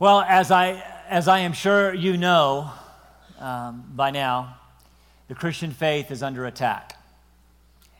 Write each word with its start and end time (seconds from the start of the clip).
Well, 0.00 0.20
as 0.20 0.52
I, 0.52 0.80
as 1.08 1.26
I 1.26 1.40
am 1.40 1.52
sure 1.52 1.92
you 1.92 2.16
know 2.16 2.70
um, 3.40 3.82
by 3.96 4.12
now, 4.12 4.56
the 5.26 5.34
Christian 5.34 5.72
faith 5.72 6.12
is 6.12 6.22
under 6.22 6.46
attack. 6.46 6.94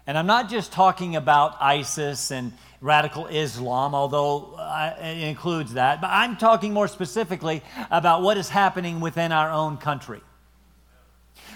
And 0.07 0.17
I'm 0.17 0.29
not 0.29 0.49
just 0.49 0.71
talking 0.71 1.17
about 1.17 1.61
ISIS 1.61 2.31
and 2.31 2.53
radical 2.81 3.27
Islam, 3.27 3.97
although 3.97 4.55
uh, 4.59 4.95
it 5.01 5.25
includes 5.25 5.73
that, 5.73 6.01
but 6.01 6.07
I'm 6.07 6.37
talking 6.37 6.73
more 6.73 6.87
specifically 6.87 7.65
about 7.91 8.23
what 8.23 8.37
is 8.37 8.49
happening 8.49 9.01
within 9.01 9.33
our 9.33 9.51
own 9.51 9.77
country. 9.77 10.21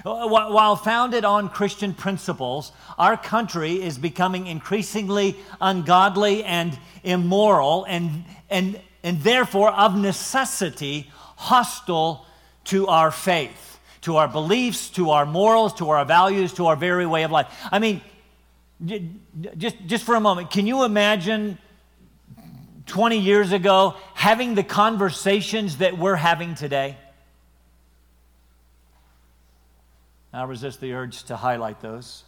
While 0.02 0.74
founded 0.74 1.24
on 1.24 1.50
Christian 1.50 1.94
principles, 1.94 2.72
our 2.98 3.16
country 3.16 3.80
is 3.80 3.96
becoming 3.96 4.48
increasingly 4.48 5.36
ungodly 5.60 6.42
and 6.42 6.76
immoral 7.04 7.84
and, 7.84 8.24
and, 8.50 8.80
and 9.02 9.20
therefore, 9.22 9.70
of 9.70 9.96
necessity, 9.96 11.10
hostile 11.36 12.26
to 12.64 12.86
our 12.86 13.10
faith, 13.10 13.78
to 14.02 14.16
our 14.16 14.28
beliefs, 14.28 14.90
to 14.90 15.10
our 15.10 15.26
morals, 15.26 15.74
to 15.74 15.90
our 15.90 16.04
values, 16.04 16.52
to 16.54 16.66
our 16.66 16.76
very 16.76 17.06
way 17.06 17.24
of 17.24 17.30
life. 17.30 17.46
I 17.70 17.78
mean, 17.78 18.00
just, 19.56 19.76
just 19.86 20.04
for 20.04 20.14
a 20.14 20.20
moment, 20.20 20.50
can 20.50 20.66
you 20.66 20.84
imagine 20.84 21.58
20 22.86 23.18
years 23.18 23.52
ago 23.52 23.94
having 24.14 24.54
the 24.54 24.62
conversations 24.62 25.78
that 25.78 25.98
we're 25.98 26.16
having 26.16 26.54
today? 26.54 26.96
I'll 30.32 30.46
resist 30.46 30.80
the 30.80 30.94
urge 30.94 31.24
to 31.24 31.36
highlight 31.36 31.80
those. 31.80 32.24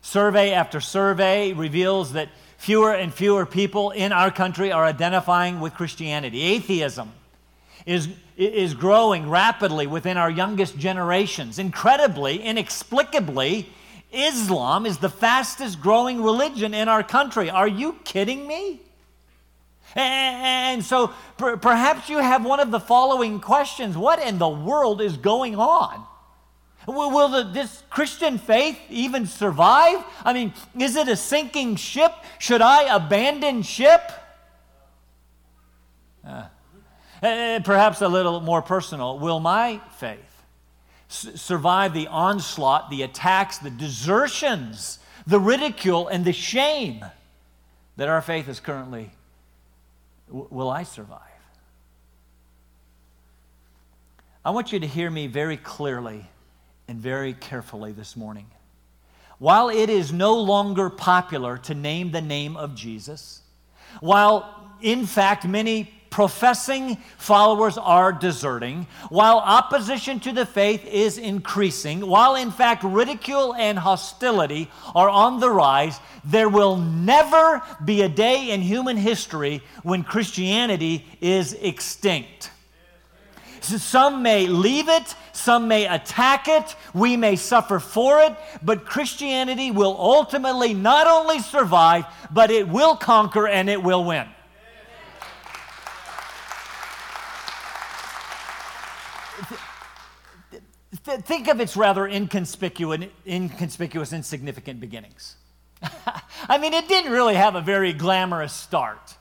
Survey 0.00 0.52
after 0.52 0.80
survey 0.80 1.52
reveals 1.52 2.12
that 2.12 2.28
fewer 2.58 2.92
and 2.92 3.14
fewer 3.14 3.46
people 3.46 3.92
in 3.92 4.12
our 4.12 4.30
country 4.30 4.70
are 4.70 4.84
identifying 4.84 5.60
with 5.60 5.72
Christianity. 5.72 6.42
Atheism 6.42 7.12
is, 7.86 8.08
is 8.36 8.74
growing 8.74 9.30
rapidly 9.30 9.86
within 9.86 10.18
our 10.18 10.30
youngest 10.30 10.76
generations. 10.76 11.58
Incredibly, 11.58 12.42
inexplicably, 12.42 13.70
Islam 14.12 14.84
is 14.84 14.98
the 14.98 15.08
fastest 15.08 15.80
growing 15.80 16.22
religion 16.22 16.74
in 16.74 16.88
our 16.88 17.02
country. 17.02 17.48
Are 17.48 17.68
you 17.68 17.96
kidding 18.04 18.46
me? 18.46 18.80
And 19.94 20.84
so 20.84 21.12
perhaps 21.36 22.10
you 22.10 22.18
have 22.18 22.44
one 22.44 22.60
of 22.60 22.70
the 22.70 22.80
following 22.80 23.40
questions 23.40 23.96
What 23.96 24.20
in 24.20 24.38
the 24.38 24.48
world 24.48 25.00
is 25.00 25.16
going 25.16 25.56
on? 25.56 26.04
Will 26.88 27.28
the, 27.28 27.42
this 27.42 27.82
Christian 27.90 28.38
faith 28.38 28.78
even 28.88 29.26
survive? 29.26 30.02
I 30.24 30.32
mean, 30.32 30.54
is 30.78 30.96
it 30.96 31.06
a 31.06 31.16
sinking 31.16 31.76
ship? 31.76 32.12
Should 32.38 32.62
I 32.62 32.94
abandon 32.94 33.62
ship? 33.62 34.10
Uh, 36.24 36.44
perhaps 37.20 38.00
a 38.00 38.08
little 38.08 38.40
more 38.40 38.62
personal. 38.62 39.18
Will 39.18 39.38
my 39.38 39.82
faith 39.98 40.18
survive 41.08 41.92
the 41.92 42.06
onslaught, 42.06 42.90
the 42.90 43.02
attacks, 43.02 43.58
the 43.58 43.70
desertions, 43.70 44.98
the 45.26 45.38
ridicule, 45.38 46.08
and 46.08 46.24
the 46.24 46.32
shame 46.32 47.04
that 47.96 48.08
our 48.08 48.22
faith 48.22 48.48
is 48.48 48.60
currently? 48.60 49.10
will 50.30 50.68
I 50.68 50.82
survive? 50.82 51.20
I 54.44 54.50
want 54.50 54.72
you 54.72 54.80
to 54.80 54.86
hear 54.86 55.10
me 55.10 55.26
very 55.26 55.56
clearly 55.56 56.28
and 56.88 56.98
very 56.98 57.34
carefully 57.34 57.92
this 57.92 58.16
morning. 58.16 58.46
While 59.38 59.68
it 59.68 59.90
is 59.90 60.12
no 60.12 60.34
longer 60.34 60.90
popular 60.90 61.58
to 61.58 61.74
name 61.74 62.10
the 62.10 62.22
name 62.22 62.56
of 62.56 62.74
Jesus, 62.74 63.42
while 64.00 64.72
in 64.80 65.06
fact 65.06 65.46
many 65.46 65.92
professing 66.10 66.96
followers 67.18 67.76
are 67.76 68.10
deserting, 68.12 68.86
while 69.10 69.38
opposition 69.38 70.18
to 70.20 70.32
the 70.32 70.46
faith 70.46 70.84
is 70.86 71.18
increasing, 71.18 72.04
while 72.04 72.34
in 72.34 72.50
fact 72.50 72.82
ridicule 72.82 73.54
and 73.54 73.78
hostility 73.78 74.70
are 74.94 75.10
on 75.10 75.38
the 75.38 75.50
rise, 75.50 76.00
there 76.24 76.48
will 76.48 76.76
never 76.76 77.62
be 77.84 78.02
a 78.02 78.08
day 78.08 78.50
in 78.50 78.62
human 78.62 78.96
history 78.96 79.62
when 79.82 80.02
Christianity 80.02 81.06
is 81.20 81.52
extinct. 81.52 82.50
Some 83.60 84.22
may 84.22 84.46
leave 84.46 84.88
it, 84.88 85.14
some 85.38 85.68
may 85.68 85.86
attack 85.86 86.48
it, 86.48 86.74
we 86.92 87.16
may 87.16 87.36
suffer 87.36 87.78
for 87.78 88.20
it, 88.20 88.36
but 88.62 88.84
Christianity 88.84 89.70
will 89.70 89.96
ultimately 89.98 90.74
not 90.74 91.06
only 91.06 91.38
survive, 91.38 92.04
but 92.30 92.50
it 92.50 92.68
will 92.68 92.96
conquer 92.96 93.46
and 93.46 93.70
it 93.70 93.82
will 93.82 94.04
win. 94.04 94.28
Think 101.04 101.48
of 101.48 101.60
its 101.60 101.74
rather 101.74 102.06
inconspicuous, 102.06 103.06
inconspicuous, 103.26 104.12
insignificant 104.12 104.80
beginnings. 104.80 105.36
I 106.48 106.58
mean, 106.58 106.74
it 106.74 106.86
didn't 106.88 107.12
really 107.12 107.34
have 107.34 107.54
a 107.54 107.62
very 107.62 107.94
glamorous 107.94 108.52
start. 108.52 109.16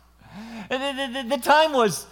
The, 0.70 0.78
the, 0.78 1.30
the 1.30 1.42
time 1.42 1.72
was 1.72 2.06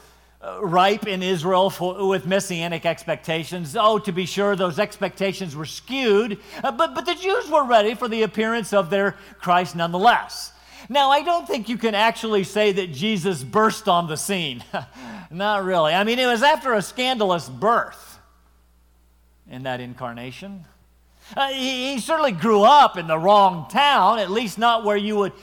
ripe 0.61 1.07
in 1.07 1.23
Israel 1.23 1.69
for, 1.69 2.07
with 2.07 2.25
messianic 2.25 2.85
expectations. 2.85 3.75
Oh, 3.79 3.99
to 3.99 4.11
be 4.11 4.25
sure, 4.25 4.55
those 4.55 4.79
expectations 4.79 5.55
were 5.55 5.65
skewed, 5.65 6.39
uh, 6.63 6.71
but, 6.71 6.93
but 6.93 7.05
the 7.05 7.15
Jews 7.15 7.49
were 7.49 7.65
ready 7.65 7.95
for 7.95 8.07
the 8.07 8.23
appearance 8.23 8.73
of 8.73 8.89
their 8.89 9.15
Christ 9.39 9.75
nonetheless. 9.75 10.51
Now, 10.87 11.09
I 11.09 11.23
don't 11.23 11.47
think 11.47 11.67
you 11.67 11.77
can 11.77 11.95
actually 11.95 12.43
say 12.43 12.71
that 12.73 12.91
Jesus 12.91 13.43
burst 13.43 13.87
on 13.87 14.07
the 14.07 14.17
scene. 14.17 14.63
Not 15.31 15.63
really. 15.63 15.93
I 15.93 16.03
mean, 16.03 16.19
it 16.19 16.27
was 16.27 16.43
after 16.43 16.73
a 16.73 16.81
scandalous 16.81 17.49
birth 17.49 18.19
in 19.49 19.63
that 19.63 19.79
incarnation. 19.79 20.65
Uh, 21.35 21.47
he, 21.47 21.93
he 21.93 21.99
certainly 21.99 22.31
grew 22.31 22.63
up 22.63 22.97
in 22.97 23.07
the 23.07 23.17
wrong 23.17 23.67
town, 23.69 24.19
at 24.19 24.29
least 24.29 24.59
not 24.59 24.83
where 24.83 24.97
you 24.97 25.15
would 25.15 25.33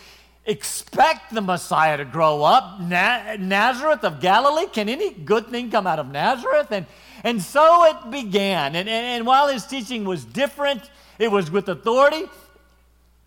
expect 0.45 1.33
the 1.33 1.41
Messiah 1.41 1.97
to 1.97 2.05
grow 2.05 2.43
up. 2.43 2.81
Na- 2.81 3.37
Nazareth 3.39 4.05
of 4.05 4.21
Galilee, 4.21 4.67
can 4.67 4.89
any 4.89 5.13
good 5.13 5.49
thing 5.49 5.71
come 5.71 5.87
out 5.87 5.99
of 5.99 6.11
Nazareth? 6.11 6.71
And, 6.71 6.87
and 7.23 7.43
so 7.43 7.85
it 7.85 8.11
began. 8.11 8.75
And, 8.75 8.89
and, 8.89 9.07
and 9.07 9.27
while 9.27 9.49
his 9.49 9.67
teaching 9.67 10.05
was 10.05 10.25
different, 10.25 10.83
it 11.19 11.31
was 11.31 11.51
with 11.51 11.69
authority. 11.69 12.25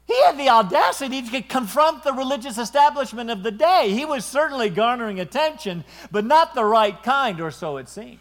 He 0.08 0.22
had 0.24 0.38
the 0.38 0.50
audacity 0.50 1.22
to 1.24 1.42
confront 1.42 2.04
the 2.04 2.14
religious 2.14 2.58
establishment 2.58 3.32
of 3.32 3.42
the 3.42 3.52
day. 3.52 3.92
He 3.92 4.06
was 4.06 4.24
certainly 4.24 4.70
garnering 4.70 5.20
attention, 5.20 5.84
but 6.12 6.26
not 6.26 6.54
the 6.54 6.64
right 6.64 7.02
kind, 7.02 7.42
or 7.42 7.50
so 7.50 7.78
it 7.78 7.90
seemed. 7.90 8.20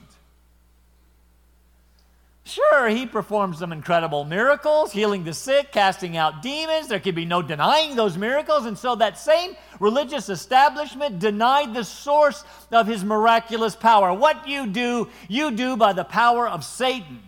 Sure, 2.47 2.91
he 2.91 3.07
performed 3.07 3.57
some 3.57 3.73
incredible 3.73 4.25
miracles, 4.25 4.93
healing 4.93 5.25
the 5.25 5.33
sick, 5.33 5.73
casting 5.73 6.19
out 6.19 6.43
demons. 6.43 6.89
There 6.89 7.01
could 7.01 7.15
be 7.15 7.25
no 7.25 7.41
denying 7.41 7.97
those 7.97 8.19
miracles. 8.19 8.67
And 8.67 8.77
so 8.77 8.95
that 8.97 9.19
same 9.19 9.57
religious 9.81 10.29
establishment 10.29 11.19
denied 11.19 11.73
the 11.73 11.85
source 11.85 12.45
of 12.71 12.87
his 12.87 13.03
miraculous 13.03 13.75
power. 13.75 14.13
What 14.13 14.47
you 14.47 14.67
do, 14.67 15.09
you 15.27 15.53
do 15.53 15.75
by 15.79 15.95
the 15.95 16.05
power 16.05 16.47
of 16.47 16.65
Satan. 16.65 17.21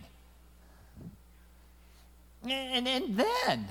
And, 2.47 2.87
and 2.87 3.17
then, 3.17 3.67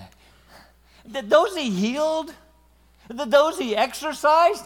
those 1.30 1.56
he 1.56 1.70
healed, 1.70 2.34
those 3.08 3.60
he 3.60 3.76
exorcised, 3.76 4.66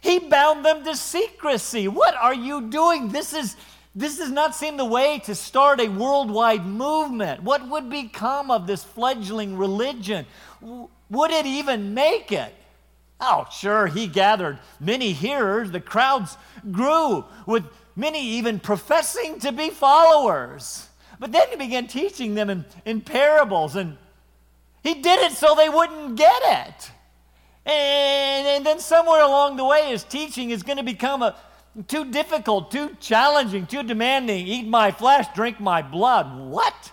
he 0.00 0.18
bound 0.18 0.64
them 0.64 0.82
to 0.84 0.96
secrecy. 0.96 1.86
What 1.86 2.16
are 2.16 2.34
you 2.34 2.62
doing? 2.68 3.10
This 3.10 3.32
is 3.32 3.56
this 3.94 4.16
does 4.16 4.30
not 4.30 4.54
seem 4.54 4.76
the 4.76 4.84
way 4.84 5.18
to 5.24 5.34
start 5.34 5.80
a 5.80 5.88
worldwide 5.88 6.64
movement. 6.64 7.42
What 7.42 7.68
would 7.68 7.90
become 7.90 8.50
of 8.50 8.66
this 8.66 8.82
fledgling 8.82 9.56
religion? 9.56 10.24
Would 10.62 11.30
it 11.30 11.44
even 11.44 11.92
make 11.92 12.32
it? 12.32 12.54
Oh, 13.20 13.46
sure, 13.52 13.86
he 13.86 14.06
gathered 14.06 14.58
many 14.80 15.12
hearers. 15.12 15.70
The 15.70 15.80
crowds 15.80 16.36
grew, 16.70 17.24
with 17.46 17.64
many 17.94 18.26
even 18.26 18.58
professing 18.58 19.38
to 19.40 19.52
be 19.52 19.70
followers. 19.70 20.88
But 21.20 21.30
then 21.30 21.48
he 21.50 21.56
began 21.56 21.86
teaching 21.86 22.34
them 22.34 22.50
in, 22.50 22.64
in 22.84 23.00
parables, 23.02 23.76
and 23.76 23.96
he 24.82 24.94
did 24.94 25.20
it 25.20 25.32
so 25.32 25.54
they 25.54 25.68
wouldn't 25.68 26.16
get 26.16 26.42
it. 26.42 26.90
And, 27.64 28.46
and 28.48 28.66
then 28.66 28.80
somewhere 28.80 29.22
along 29.22 29.56
the 29.56 29.64
way, 29.64 29.90
his 29.90 30.02
teaching 30.02 30.50
is 30.50 30.64
going 30.64 30.78
to 30.78 30.82
become 30.82 31.22
a, 31.22 31.36
too 31.88 32.04
difficult, 32.10 32.70
too 32.70 32.96
challenging, 33.00 33.66
too 33.66 33.82
demanding. 33.82 34.46
Eat 34.46 34.66
my 34.66 34.90
flesh, 34.90 35.26
drink 35.34 35.58
my 35.58 35.82
blood. 35.82 36.38
What? 36.38 36.92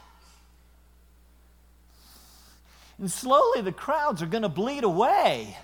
And 2.98 3.12
slowly 3.12 3.62
the 3.62 3.72
crowds 3.72 4.22
are 4.22 4.26
going 4.26 4.44
to 4.44 4.50
bleed 4.50 4.84
away. 4.84 5.58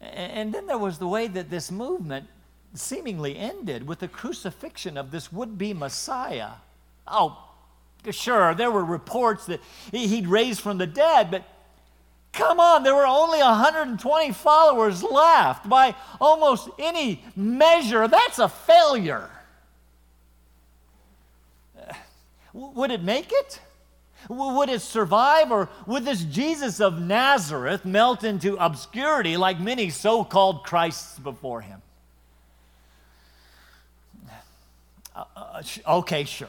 And 0.00 0.52
then 0.52 0.66
there 0.66 0.78
was 0.78 0.98
the 0.98 1.06
way 1.06 1.28
that 1.28 1.48
this 1.48 1.70
movement 1.70 2.26
seemingly 2.74 3.36
ended 3.36 3.86
with 3.86 4.00
the 4.00 4.08
crucifixion 4.08 4.96
of 4.96 5.10
this 5.10 5.32
would 5.32 5.58
be 5.58 5.72
Messiah. 5.72 6.52
Oh, 7.06 7.50
sure, 8.10 8.54
there 8.54 8.70
were 8.70 8.84
reports 8.84 9.46
that 9.46 9.60
he'd 9.92 10.26
raised 10.26 10.60
from 10.60 10.78
the 10.78 10.86
dead, 10.86 11.30
but 11.30 11.44
Come 12.32 12.60
on, 12.60 12.82
there 12.82 12.94
were 12.94 13.06
only 13.06 13.40
120 13.40 14.32
followers 14.32 15.02
left. 15.02 15.68
By 15.68 15.94
almost 16.20 16.68
any 16.78 17.22
measure, 17.36 18.08
that's 18.08 18.38
a 18.38 18.48
failure. 18.48 19.28
Would 22.54 22.90
it 22.90 23.02
make 23.02 23.30
it? 23.32 23.60
Would 24.28 24.68
it 24.68 24.82
survive, 24.82 25.50
or 25.50 25.68
would 25.86 26.04
this 26.04 26.22
Jesus 26.24 26.80
of 26.80 27.00
Nazareth 27.00 27.84
melt 27.84 28.24
into 28.24 28.56
obscurity 28.56 29.36
like 29.36 29.58
many 29.58 29.90
so 29.90 30.22
called 30.22 30.64
Christs 30.64 31.18
before 31.18 31.60
him? 31.60 31.82
Uh, 35.14 35.24
uh, 35.36 35.62
okay, 35.88 36.24
sure. 36.24 36.48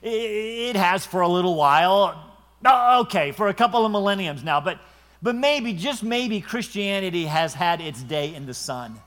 It 0.00 0.74
has 0.74 1.04
for 1.04 1.20
a 1.20 1.28
little 1.28 1.54
while. 1.54 2.30
Uh, 2.64 3.00
okay, 3.02 3.32
for 3.32 3.48
a 3.48 3.54
couple 3.54 3.84
of 3.84 3.92
millenniums 3.92 4.42
now, 4.42 4.60
but, 4.60 4.78
but 5.22 5.36
maybe, 5.36 5.72
just 5.72 6.02
maybe, 6.02 6.40
Christianity 6.40 7.26
has 7.26 7.54
had 7.54 7.80
its 7.80 8.02
day 8.02 8.34
in 8.34 8.46
the 8.46 8.54
sun. 8.54 8.98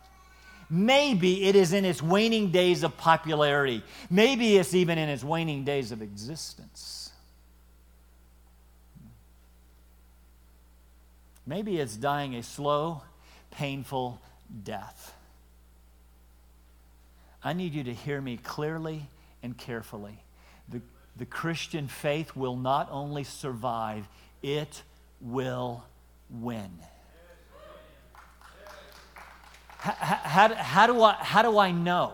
Maybe 0.70 1.46
it 1.46 1.56
is 1.56 1.74
in 1.74 1.86
its 1.86 2.02
waning 2.02 2.52
days 2.52 2.84
of 2.84 2.98
popularity. 2.98 3.84
Maybe 4.10 4.58
it's 4.58 4.74
even 4.74 4.98
in 4.98 5.10
its 5.10 5.24
waning 5.24 5.64
days 5.64 5.92
of 5.92 6.02
existence. 6.02 7.12
Maybe 11.46 11.78
it's 11.78 11.96
dying 11.96 12.36
a 12.36 12.42
slow, 12.42 13.04
painful 13.52 14.20
death. 14.64 15.14
I 17.44 17.54
need 17.54 17.74
you 17.74 17.84
to 17.84 17.94
hear 17.94 18.20
me 18.20 18.38
clearly 18.38 19.08
and 19.44 19.56
carefully. 19.56 20.18
The, 20.70 20.82
the 21.16 21.28
Christian 21.28 21.88
faith 21.88 22.36
will 22.36 22.56
not 22.56 22.88
only 22.90 23.24
survive, 23.24 24.08
it 24.42 24.82
will 25.22 25.84
win. 26.30 26.80
How, 29.78 29.92
how, 29.92 30.56
how, 30.56 30.88
do 30.88 31.04
I, 31.04 31.14
how 31.14 31.42
do 31.42 31.58
I 31.58 31.72
know? 31.72 32.14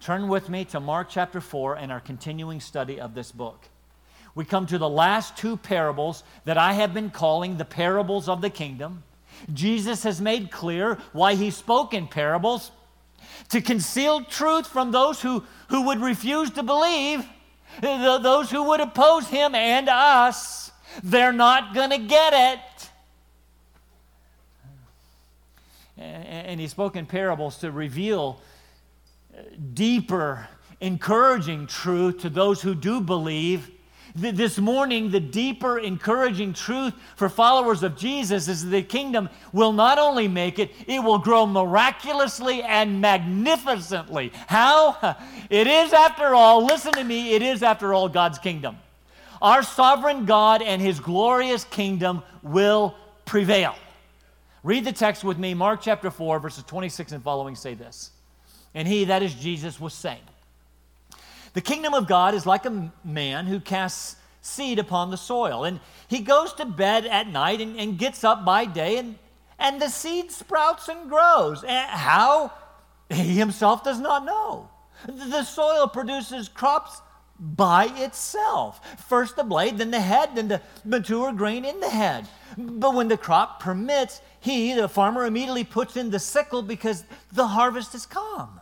Turn 0.00 0.28
with 0.28 0.50
me 0.50 0.66
to 0.66 0.80
Mark 0.80 1.08
chapter 1.08 1.40
4 1.40 1.76
and 1.76 1.90
our 1.90 2.00
continuing 2.00 2.60
study 2.60 3.00
of 3.00 3.14
this 3.14 3.32
book. 3.32 3.68
We 4.34 4.44
come 4.44 4.66
to 4.66 4.76
the 4.76 4.88
last 4.88 5.36
two 5.36 5.56
parables 5.56 6.24
that 6.44 6.58
I 6.58 6.74
have 6.74 6.92
been 6.92 7.10
calling 7.10 7.56
the 7.56 7.64
parables 7.64 8.28
of 8.28 8.42
the 8.42 8.50
kingdom. 8.50 9.04
Jesus 9.52 10.02
has 10.02 10.20
made 10.20 10.50
clear 10.50 10.98
why 11.12 11.34
he 11.34 11.50
spoke 11.50 11.94
in 11.94 12.06
parables 12.06 12.70
to 13.48 13.60
conceal 13.60 14.22
truth 14.24 14.66
from 14.66 14.90
those 14.90 15.22
who, 15.22 15.44
who 15.68 15.86
would 15.86 16.00
refuse 16.00 16.50
to 16.50 16.62
believe, 16.62 17.24
those 17.80 18.50
who 18.50 18.64
would 18.64 18.80
oppose 18.80 19.28
him 19.28 19.54
and 19.54 19.88
us. 19.88 20.70
They're 21.02 21.32
not 21.32 21.74
going 21.74 21.90
to 21.90 21.98
get 21.98 22.32
it. 22.34 22.60
And 25.96 26.60
he 26.60 26.66
spoke 26.68 26.96
in 26.96 27.06
parables 27.06 27.58
to 27.58 27.70
reveal 27.70 28.40
uh, 29.32 29.42
deeper, 29.72 30.48
encouraging 30.80 31.66
truth 31.66 32.18
to 32.20 32.30
those 32.30 32.62
who 32.62 32.74
do 32.74 33.00
believe 33.00 33.70
this 34.14 34.58
morning, 34.58 35.10
the 35.10 35.18
deeper, 35.18 35.76
encouraging 35.76 36.52
truth 36.52 36.94
for 37.16 37.28
followers 37.28 37.82
of 37.82 37.96
Jesus 37.96 38.46
is 38.46 38.62
that 38.62 38.70
the 38.70 38.82
kingdom 38.82 39.28
will 39.52 39.72
not 39.72 39.98
only 39.98 40.28
make 40.28 40.60
it, 40.60 40.70
it 40.86 41.02
will 41.02 41.18
grow 41.18 41.46
miraculously 41.46 42.62
and 42.62 43.00
magnificently. 43.00 44.32
How? 44.46 45.16
It 45.50 45.66
is, 45.66 45.92
after 45.92 46.34
all, 46.34 46.64
listen 46.64 46.92
to 46.94 47.04
me, 47.04 47.34
it 47.34 47.42
is, 47.42 47.62
after 47.62 47.92
all, 47.92 48.08
God's 48.08 48.38
kingdom. 48.38 48.76
Our 49.42 49.62
sovereign 49.62 50.24
God 50.24 50.62
and 50.62 50.80
his 50.80 50.98
glorious 51.00 51.64
kingdom 51.64 52.22
will 52.42 52.94
prevail. 53.26 53.76
Read 54.64 54.86
the 54.86 54.92
text 54.92 55.22
with 55.22 55.38
me, 55.38 55.52
Mark 55.52 55.82
chapter 55.82 56.10
4, 56.10 56.40
verses 56.40 56.64
26 56.64 57.12
and 57.12 57.22
following 57.22 57.54
say 57.54 57.74
this. 57.74 58.10
And 58.74 58.88
he, 58.88 59.04
that 59.04 59.22
is 59.22 59.34
Jesus, 59.34 59.78
was 59.78 59.92
saying, 59.92 60.22
the 61.52 61.60
kingdom 61.60 61.92
of 61.92 62.08
God 62.08 62.34
is 62.34 62.46
like 62.46 62.64
a 62.64 62.92
man 63.04 63.46
who 63.46 63.60
casts 63.60 64.16
seed 64.40 64.78
upon 64.78 65.10
the 65.10 65.16
soil. 65.18 65.64
And 65.64 65.80
he 66.08 66.20
goes 66.20 66.54
to 66.54 66.64
bed 66.64 67.04
at 67.06 67.28
night 67.28 67.60
and, 67.60 67.78
and 67.78 67.98
gets 67.98 68.24
up 68.24 68.44
by 68.44 68.64
day, 68.64 68.96
and, 68.96 69.16
and 69.58 69.80
the 69.80 69.88
seed 69.90 70.32
sprouts 70.32 70.88
and 70.88 71.10
grows. 71.10 71.62
And 71.62 71.90
how? 71.90 72.50
He 73.10 73.36
himself 73.36 73.84
does 73.84 74.00
not 74.00 74.24
know. 74.24 74.70
The 75.06 75.44
soil 75.44 75.86
produces 75.88 76.48
crops 76.48 77.02
by 77.38 77.86
itself. 77.96 78.80
First 79.08 79.36
the 79.36 79.44
blade, 79.44 79.76
then 79.76 79.90
the 79.90 80.00
head, 80.00 80.30
then 80.34 80.48
the 80.48 80.62
mature 80.84 81.32
grain 81.32 81.66
in 81.66 81.80
the 81.80 81.90
head. 81.90 82.26
But 82.56 82.94
when 82.94 83.08
the 83.08 83.16
crop 83.16 83.60
permits, 83.60 84.20
he, 84.40 84.74
the 84.74 84.88
farmer, 84.88 85.24
immediately 85.24 85.64
puts 85.64 85.96
in 85.96 86.10
the 86.10 86.18
sickle 86.18 86.62
because 86.62 87.04
the 87.32 87.48
harvest 87.48 87.94
is 87.94 88.06
come. 88.06 88.60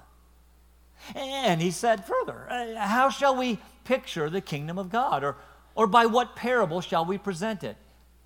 And 1.14 1.60
he 1.60 1.70
said 1.70 2.04
further, 2.04 2.46
uh, 2.50 2.76
How 2.76 3.10
shall 3.10 3.36
we 3.36 3.58
picture 3.84 4.30
the 4.30 4.40
kingdom 4.40 4.78
of 4.78 4.90
God? 4.90 5.24
Or, 5.24 5.36
or 5.74 5.86
by 5.86 6.06
what 6.06 6.36
parable 6.36 6.80
shall 6.80 7.04
we 7.04 7.18
present 7.18 7.64
it? 7.64 7.76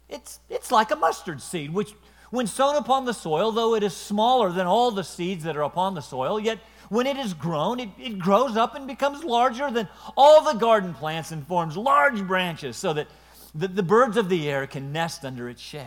It's, 0.08 0.40
it's 0.48 0.70
like 0.70 0.90
a 0.90 0.96
mustard 0.96 1.40
seed, 1.40 1.72
which, 1.72 1.92
when 2.30 2.46
sown 2.46 2.76
upon 2.76 3.04
the 3.04 3.14
soil, 3.14 3.50
though 3.50 3.74
it 3.74 3.82
is 3.82 3.96
smaller 3.96 4.52
than 4.52 4.66
all 4.66 4.90
the 4.90 5.02
seeds 5.02 5.44
that 5.44 5.56
are 5.56 5.62
upon 5.62 5.94
the 5.94 6.00
soil, 6.00 6.38
yet 6.38 6.58
when 6.88 7.06
it 7.06 7.16
is 7.16 7.34
grown, 7.34 7.80
it, 7.80 7.88
it 7.98 8.18
grows 8.18 8.56
up 8.56 8.76
and 8.76 8.86
becomes 8.86 9.24
larger 9.24 9.70
than 9.70 9.88
all 10.16 10.44
the 10.44 10.58
garden 10.58 10.94
plants 10.94 11.32
and 11.32 11.46
forms 11.46 11.76
large 11.76 12.22
branches 12.26 12.76
so 12.76 12.92
that 12.92 13.08
the, 13.56 13.68
the 13.68 13.82
birds 13.82 14.16
of 14.16 14.28
the 14.28 14.48
air 14.48 14.66
can 14.66 14.92
nest 14.92 15.24
under 15.24 15.48
its 15.48 15.60
shade. 15.60 15.86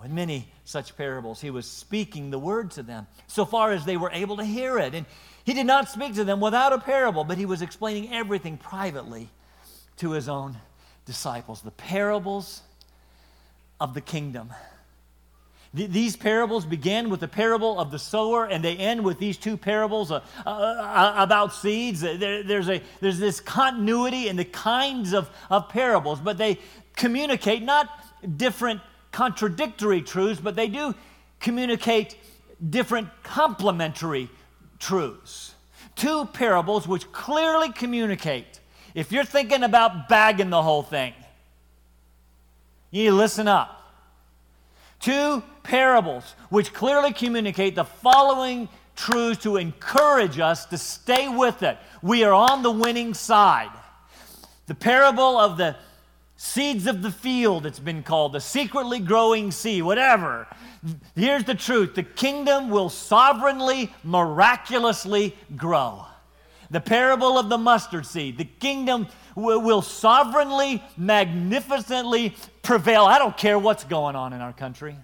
With 0.00 0.10
many 0.12 0.48
such 0.64 0.96
parables, 0.96 1.40
he 1.40 1.50
was 1.50 1.66
speaking 1.66 2.30
the 2.30 2.38
word 2.38 2.70
to 2.72 2.82
them 2.82 3.06
so 3.26 3.44
far 3.44 3.72
as 3.72 3.84
they 3.84 3.96
were 3.96 4.10
able 4.12 4.36
to 4.36 4.44
hear 4.44 4.78
it. 4.78 4.94
And 4.94 5.06
he 5.44 5.54
did 5.54 5.66
not 5.66 5.88
speak 5.88 6.14
to 6.14 6.24
them 6.24 6.40
without 6.40 6.72
a 6.72 6.78
parable, 6.78 7.24
but 7.24 7.38
he 7.38 7.46
was 7.46 7.62
explaining 7.62 8.12
everything 8.12 8.58
privately 8.58 9.28
to 9.96 10.12
his 10.12 10.28
own 10.28 10.56
disciples. 11.04 11.62
The 11.62 11.72
parables 11.72 12.62
of 13.80 13.94
the 13.94 14.00
kingdom. 14.00 14.50
These 15.74 16.16
parables 16.16 16.64
begin 16.64 17.10
with 17.10 17.20
the 17.20 17.28
parable 17.28 17.78
of 17.78 17.90
the 17.90 17.98
sower, 17.98 18.46
and 18.46 18.64
they 18.64 18.76
end 18.76 19.04
with 19.04 19.18
these 19.18 19.36
two 19.36 19.58
parables 19.58 20.10
uh, 20.10 20.24
uh, 20.46 20.48
uh, 20.48 21.14
about 21.16 21.52
seeds. 21.52 22.00
There, 22.00 22.42
there's, 22.42 22.70
a, 22.70 22.82
there's 23.00 23.18
this 23.18 23.38
continuity 23.38 24.28
in 24.28 24.36
the 24.36 24.46
kinds 24.46 25.12
of, 25.12 25.28
of 25.50 25.68
parables, 25.68 26.20
but 26.20 26.38
they 26.38 26.58
communicate 26.96 27.62
not 27.62 27.90
different 28.38 28.80
contradictory 29.12 30.00
truths, 30.00 30.40
but 30.40 30.56
they 30.56 30.68
do 30.68 30.94
communicate 31.38 32.16
different 32.70 33.08
complementary 33.22 34.30
truths. 34.78 35.54
Two 35.96 36.24
parables 36.26 36.88
which 36.88 37.10
clearly 37.12 37.72
communicate. 37.72 38.60
If 38.94 39.12
you're 39.12 39.24
thinking 39.24 39.64
about 39.64 40.08
bagging 40.08 40.50
the 40.50 40.62
whole 40.62 40.82
thing, 40.82 41.12
you 42.90 43.12
listen 43.12 43.48
up. 43.48 43.77
Two 45.00 45.42
parables 45.62 46.34
which 46.48 46.72
clearly 46.72 47.12
communicate 47.12 47.74
the 47.74 47.84
following 47.84 48.68
truths 48.96 49.42
to 49.44 49.56
encourage 49.56 50.38
us 50.38 50.66
to 50.66 50.78
stay 50.78 51.28
with 51.28 51.62
it. 51.62 51.78
We 52.02 52.24
are 52.24 52.32
on 52.32 52.62
the 52.62 52.70
winning 52.70 53.14
side. 53.14 53.70
The 54.66 54.74
parable 54.74 55.38
of 55.38 55.56
the 55.56 55.76
seeds 56.36 56.86
of 56.86 57.02
the 57.02 57.10
field, 57.10 57.64
it's 57.64 57.78
been 57.78 58.02
called, 58.02 58.32
the 58.32 58.40
secretly 58.40 58.98
growing 58.98 59.50
seed, 59.50 59.82
whatever. 59.82 60.46
Here's 61.14 61.44
the 61.44 61.54
truth 61.54 61.94
the 61.94 62.02
kingdom 62.02 62.70
will 62.70 62.88
sovereignly, 62.88 63.92
miraculously 64.04 65.36
grow. 65.56 66.06
The 66.70 66.80
parable 66.80 67.38
of 67.38 67.48
the 67.48 67.58
mustard 67.58 68.04
seed, 68.04 68.36
the 68.36 68.44
kingdom 68.44 69.08
will, 69.34 69.82
sovereignly, 69.82 70.82
magnificently 70.96 72.34
prevail. 72.62 73.04
I 73.04 73.18
don't 73.18 73.36
care 73.36 73.58
what's 73.58 73.84
going 73.84 74.16
on 74.16 74.32
in 74.32 74.40
our 74.40 74.52
country. 74.52 74.96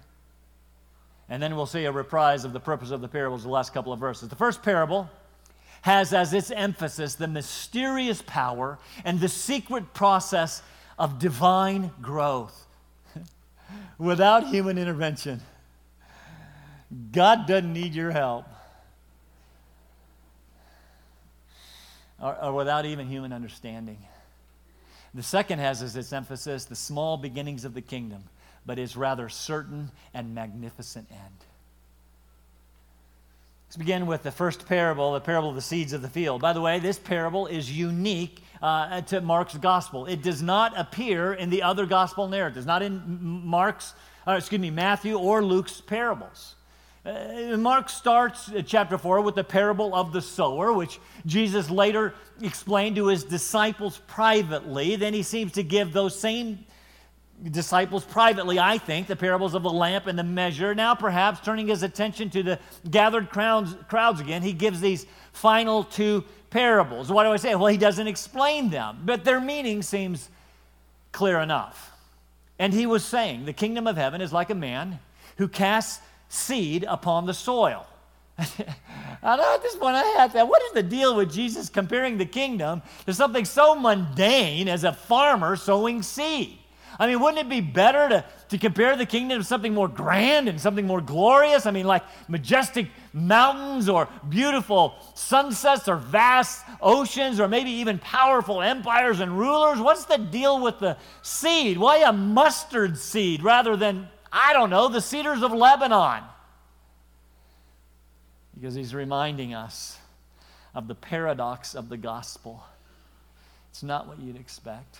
And 1.27 1.41
then 1.41 1.55
we'll 1.55 1.65
see 1.65 1.85
a 1.85 1.91
reprise 1.91 2.45
of 2.45 2.53
the 2.53 2.59
purpose 2.59 2.91
of 2.91 3.01
the 3.01 3.07
parables, 3.07 3.43
the 3.43 3.49
last 3.49 3.73
couple 3.73 3.91
of 3.91 3.99
verses. 3.99 4.29
The 4.29 4.35
first 4.35 4.61
parable 4.61 5.09
has 5.81 6.13
as 6.13 6.33
its 6.33 6.51
emphasis 6.51 7.15
the 7.15 7.27
mysterious 7.27 8.21
power 8.21 8.77
and 9.03 9.19
the 9.19 9.29
secret 9.29 9.93
process 9.93 10.61
of 10.99 11.17
divine 11.17 11.91
growth 12.01 12.67
without 13.97 14.47
human 14.47 14.77
intervention. 14.77 15.41
God 17.11 17.47
doesn't 17.47 17.73
need 17.73 17.95
your 17.95 18.11
help. 18.11 18.45
Or, 22.21 22.35
or, 22.41 22.53
without 22.53 22.85
even 22.85 23.07
human 23.07 23.33
understanding. 23.33 23.97
The 25.13 25.23
second 25.23 25.59
has 25.59 25.81
as 25.81 25.95
its 25.95 26.13
emphasis 26.13 26.65
the 26.65 26.75
small 26.75 27.17
beginnings 27.17 27.65
of 27.65 27.73
the 27.73 27.81
kingdom, 27.81 28.23
but 28.65 28.79
its 28.79 28.95
rather 28.95 29.27
certain 29.27 29.91
and 30.13 30.33
magnificent 30.33 31.07
end. 31.11 31.45
Let's 33.67 33.77
begin 33.77 34.05
with 34.05 34.23
the 34.23 34.31
first 34.31 34.65
parable, 34.65 35.13
the 35.13 35.19
parable 35.19 35.49
of 35.49 35.55
the 35.55 35.61
seeds 35.61 35.91
of 35.91 36.01
the 36.01 36.07
field. 36.07 36.41
By 36.41 36.53
the 36.53 36.61
way, 36.61 36.79
this 36.79 36.97
parable 36.97 37.47
is 37.47 37.69
unique 37.69 38.41
uh, 38.61 39.01
to 39.01 39.19
Mark's 39.19 39.57
gospel. 39.57 40.05
It 40.05 40.21
does 40.21 40.41
not 40.41 40.77
appear 40.77 41.33
in 41.33 41.49
the 41.49 41.63
other 41.63 41.85
gospel 41.85 42.29
narratives, 42.29 42.65
not 42.65 42.81
in 42.81 43.01
Mark's, 43.45 43.93
uh, 44.25 44.31
excuse 44.33 44.61
me, 44.61 44.69
Matthew 44.69 45.17
or 45.17 45.43
Luke's 45.43 45.81
parables. 45.81 46.55
Uh, 47.05 47.55
Mark 47.57 47.87
starts 47.87 48.51
uh, 48.51 48.63
chapter 48.65 48.97
4 48.97 49.21
with 49.21 49.35
the 49.35 49.43
parable 49.43 49.93
of 49.93 50.11
the 50.11 50.21
sower, 50.21 50.73
which 50.73 50.99
Jesus 51.27 51.69
later 51.69 52.15
explained 52.41 52.95
to 52.95 53.07
his 53.07 53.23
disciples 53.23 54.01
privately. 54.07 54.95
Then 54.95 55.13
he 55.13 55.21
seems 55.21 55.51
to 55.51 55.61
give 55.61 55.93
those 55.93 56.19
same 56.19 56.65
disciples 57.51 58.03
privately, 58.03 58.57
I 58.57 58.79
think, 58.79 59.05
the 59.05 59.15
parables 59.15 59.53
of 59.53 59.61
the 59.61 59.69
lamp 59.69 60.07
and 60.07 60.17
the 60.17 60.23
measure. 60.23 60.73
Now, 60.73 60.95
perhaps 60.95 61.41
turning 61.41 61.67
his 61.67 61.83
attention 61.83 62.31
to 62.31 62.41
the 62.41 62.59
gathered 62.89 63.29
crowds, 63.29 63.75
crowds 63.87 64.19
again, 64.19 64.41
he 64.41 64.53
gives 64.53 64.81
these 64.81 65.05
final 65.31 65.83
two 65.83 66.23
parables. 66.49 67.11
Why 67.11 67.23
do 67.23 67.29
I 67.29 67.37
say? 67.37 67.53
Well, 67.53 67.67
he 67.67 67.77
doesn't 67.77 68.07
explain 68.07 68.71
them, 68.71 69.03
but 69.05 69.23
their 69.23 69.39
meaning 69.39 69.83
seems 69.83 70.29
clear 71.11 71.39
enough. 71.39 71.91
And 72.57 72.73
he 72.73 72.87
was 72.87 73.05
saying, 73.05 73.45
The 73.45 73.53
kingdom 73.53 73.85
of 73.85 73.95
heaven 73.95 74.21
is 74.21 74.33
like 74.33 74.49
a 74.49 74.55
man 74.55 74.97
who 75.37 75.47
casts 75.47 76.01
seed 76.35 76.85
upon 76.87 77.25
the 77.25 77.33
soil. 77.33 77.85
I 78.37 79.37
know 79.37 79.55
at 79.55 79.63
this 79.63 79.75
point 79.75 79.95
I 79.95 80.03
had 80.03 80.33
that. 80.33 80.47
What 80.47 80.61
is 80.63 80.73
the 80.73 80.83
deal 80.83 81.15
with 81.15 81.33
Jesus 81.33 81.69
comparing 81.69 82.17
the 82.17 82.25
kingdom 82.25 82.81
to 83.05 83.13
something 83.13 83.45
so 83.45 83.75
mundane 83.75 84.67
as 84.67 84.83
a 84.83 84.93
farmer 84.93 85.55
sowing 85.55 86.03
seed? 86.03 86.57
I 86.99 87.07
mean, 87.07 87.19
wouldn't 87.19 87.39
it 87.39 87.49
be 87.49 87.61
better 87.61 88.07
to, 88.07 88.25
to 88.49 88.57
compare 88.57 88.95
the 88.95 89.05
kingdom 89.05 89.39
to 89.39 89.43
something 89.43 89.73
more 89.73 89.87
grand 89.87 90.47
and 90.47 90.59
something 90.59 90.87
more 90.87 91.01
glorious? 91.01 91.65
I 91.65 91.71
mean, 91.71 91.85
like 91.85 92.03
majestic 92.27 92.87
mountains 93.13 93.89
or 93.89 94.07
beautiful 94.29 94.95
sunsets 95.13 95.87
or 95.87 95.97
vast 95.97 96.63
oceans 96.81 97.39
or 97.39 97.47
maybe 97.47 97.71
even 97.71 97.99
powerful 97.99 98.61
empires 98.61 99.19
and 99.19 99.37
rulers? 99.37 99.79
What's 99.79 100.05
the 100.05 100.17
deal 100.17 100.61
with 100.61 100.79
the 100.79 100.97
seed? 101.21 101.77
Why 101.77 101.97
a 101.97 102.13
mustard 102.13 102.97
seed 102.97 103.43
rather 103.43 103.75
than, 103.75 104.07
I 104.37 104.51
don't 104.51 104.69
know, 104.69 104.89
the 104.89 104.99
cedars 104.99 105.41
of 105.43 105.53
Lebanon? 105.53 106.23
Because 108.53 108.75
he's 108.75 108.93
reminding 108.93 109.53
us 109.53 109.97
of 110.75 110.89
the 110.89 110.95
paradox 110.95 111.73
of 111.73 111.87
the 111.87 111.95
gospel. 111.95 112.61
It's 113.71 113.81
not 113.81 114.07
what 114.07 114.19
you'd 114.19 114.35
expect. 114.35 114.99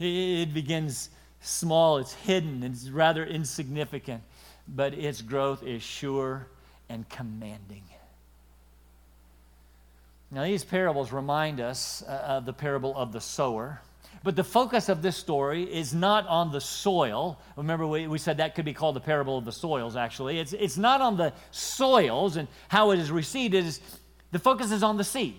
It 0.00 0.52
begins 0.52 1.10
small, 1.40 1.98
it's 1.98 2.12
hidden, 2.12 2.64
it's 2.64 2.88
rather 2.88 3.24
insignificant, 3.24 4.24
but 4.66 4.94
its 4.94 5.22
growth 5.22 5.62
is 5.62 5.80
sure 5.80 6.48
and 6.88 7.08
commanding. 7.08 7.84
Now, 10.32 10.42
these 10.42 10.64
parables 10.64 11.12
remind 11.12 11.60
us 11.60 12.02
uh, 12.02 12.10
of 12.10 12.46
the 12.46 12.52
parable 12.52 12.96
of 12.96 13.12
the 13.12 13.20
sower. 13.20 13.80
But 14.22 14.36
the 14.36 14.44
focus 14.44 14.88
of 14.88 15.02
this 15.02 15.16
story 15.16 15.62
is 15.62 15.94
not 15.94 16.26
on 16.26 16.50
the 16.50 16.60
soil. 16.60 17.40
Remember, 17.56 17.86
we, 17.86 18.06
we 18.06 18.18
said 18.18 18.38
that 18.38 18.54
could 18.54 18.64
be 18.64 18.74
called 18.74 18.96
the 18.96 19.00
parable 19.00 19.38
of 19.38 19.44
the 19.44 19.52
soils, 19.52 19.96
actually. 19.96 20.38
It's, 20.38 20.52
it's 20.52 20.76
not 20.76 21.00
on 21.00 21.16
the 21.16 21.32
soils 21.50 22.36
and 22.36 22.48
how 22.68 22.90
it 22.90 22.98
is 22.98 23.10
received. 23.10 23.54
It 23.54 23.64
is, 23.64 23.80
the 24.32 24.38
focus 24.38 24.72
is 24.72 24.82
on 24.82 24.96
the 24.96 25.04
seed. 25.04 25.36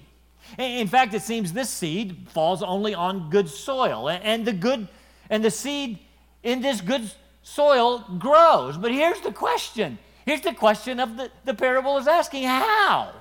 In 0.58 0.88
fact, 0.88 1.14
it 1.14 1.22
seems 1.22 1.52
this 1.52 1.70
seed 1.70 2.28
falls 2.30 2.64
only 2.64 2.94
on 2.94 3.30
good 3.30 3.50
soil, 3.50 4.10
and 4.10 4.46
the 4.46 4.54
good 4.54 4.88
and 5.30 5.44
the 5.44 5.52
seed 5.52 6.00
in 6.44 6.62
this 6.62 6.80
good 6.80 7.12
soil 7.44 8.06
grows. 8.18 8.78
But 8.78 8.92
here's 8.92 9.20
the 9.22 9.32
question. 9.32 10.00
Here's 10.26 10.42
the 10.42 10.54
question 10.54 11.00
of 11.00 11.18
the, 11.18 11.32
the 11.46 11.54
parable 11.54 11.98
is 11.98 12.08
asking 12.08 12.44
how? 12.44 13.14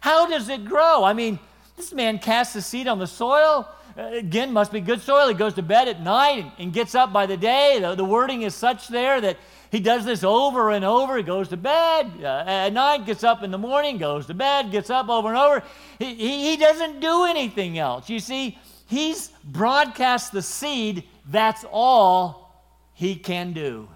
How 0.00 0.26
does 0.26 0.48
it 0.48 0.64
grow? 0.64 1.04
I 1.04 1.12
mean, 1.12 1.38
this 1.76 1.92
man 1.92 2.18
casts 2.18 2.54
the 2.54 2.62
seed 2.62 2.86
on 2.86 2.98
the 2.98 3.06
soil. 3.06 3.68
Again, 4.00 4.52
must 4.52 4.72
be 4.72 4.80
good 4.80 5.02
soil. 5.02 5.28
He 5.28 5.34
goes 5.34 5.54
to 5.54 5.62
bed 5.62 5.86
at 5.86 6.00
night 6.00 6.38
and, 6.38 6.52
and 6.58 6.72
gets 6.72 6.94
up 6.94 7.12
by 7.12 7.26
the 7.26 7.36
day. 7.36 7.78
The, 7.80 7.94
the, 7.94 8.04
wording 8.04 8.42
is 8.42 8.54
such 8.54 8.88
there 8.88 9.20
that 9.20 9.36
he 9.70 9.78
does 9.78 10.06
this 10.06 10.24
over 10.24 10.70
and 10.70 10.86
over. 10.86 11.18
He 11.18 11.22
goes 11.22 11.48
to 11.48 11.58
bed 11.58 12.10
uh, 12.22 12.44
at 12.46 12.72
night, 12.72 13.04
gets 13.04 13.24
up 13.24 13.42
in 13.42 13.50
the 13.50 13.58
morning, 13.58 13.98
goes 13.98 14.26
to 14.28 14.34
bed, 14.34 14.70
gets 14.70 14.88
up 14.88 15.10
over 15.10 15.28
and 15.28 15.36
over. 15.36 15.62
He, 15.98 16.14
he, 16.14 16.50
he 16.50 16.56
doesn't 16.56 17.00
do 17.00 17.24
anything 17.24 17.76
else. 17.76 18.08
You 18.08 18.20
see, 18.20 18.58
he's 18.86 19.28
broadcast 19.44 20.32
the 20.32 20.42
seed. 20.42 21.04
That's 21.28 21.66
all 21.70 22.64
he 22.94 23.16
can 23.16 23.52
do. 23.52 23.86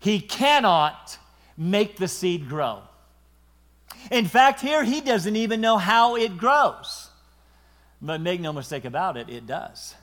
He 0.00 0.18
cannot 0.18 1.16
make 1.56 1.96
the 1.96 2.08
seed 2.08 2.48
grow. 2.48 2.82
In 4.10 4.26
fact, 4.26 4.60
here 4.60 4.82
he 4.82 5.00
doesn't 5.00 5.36
even 5.36 5.60
know 5.60 5.78
how 5.78 6.16
it 6.16 6.36
grows. 6.36 7.03
But 8.04 8.20
make 8.20 8.40
no 8.40 8.52
mistake 8.52 8.84
about 8.84 9.16
it, 9.16 9.30
it 9.30 9.46
does. 9.46 9.94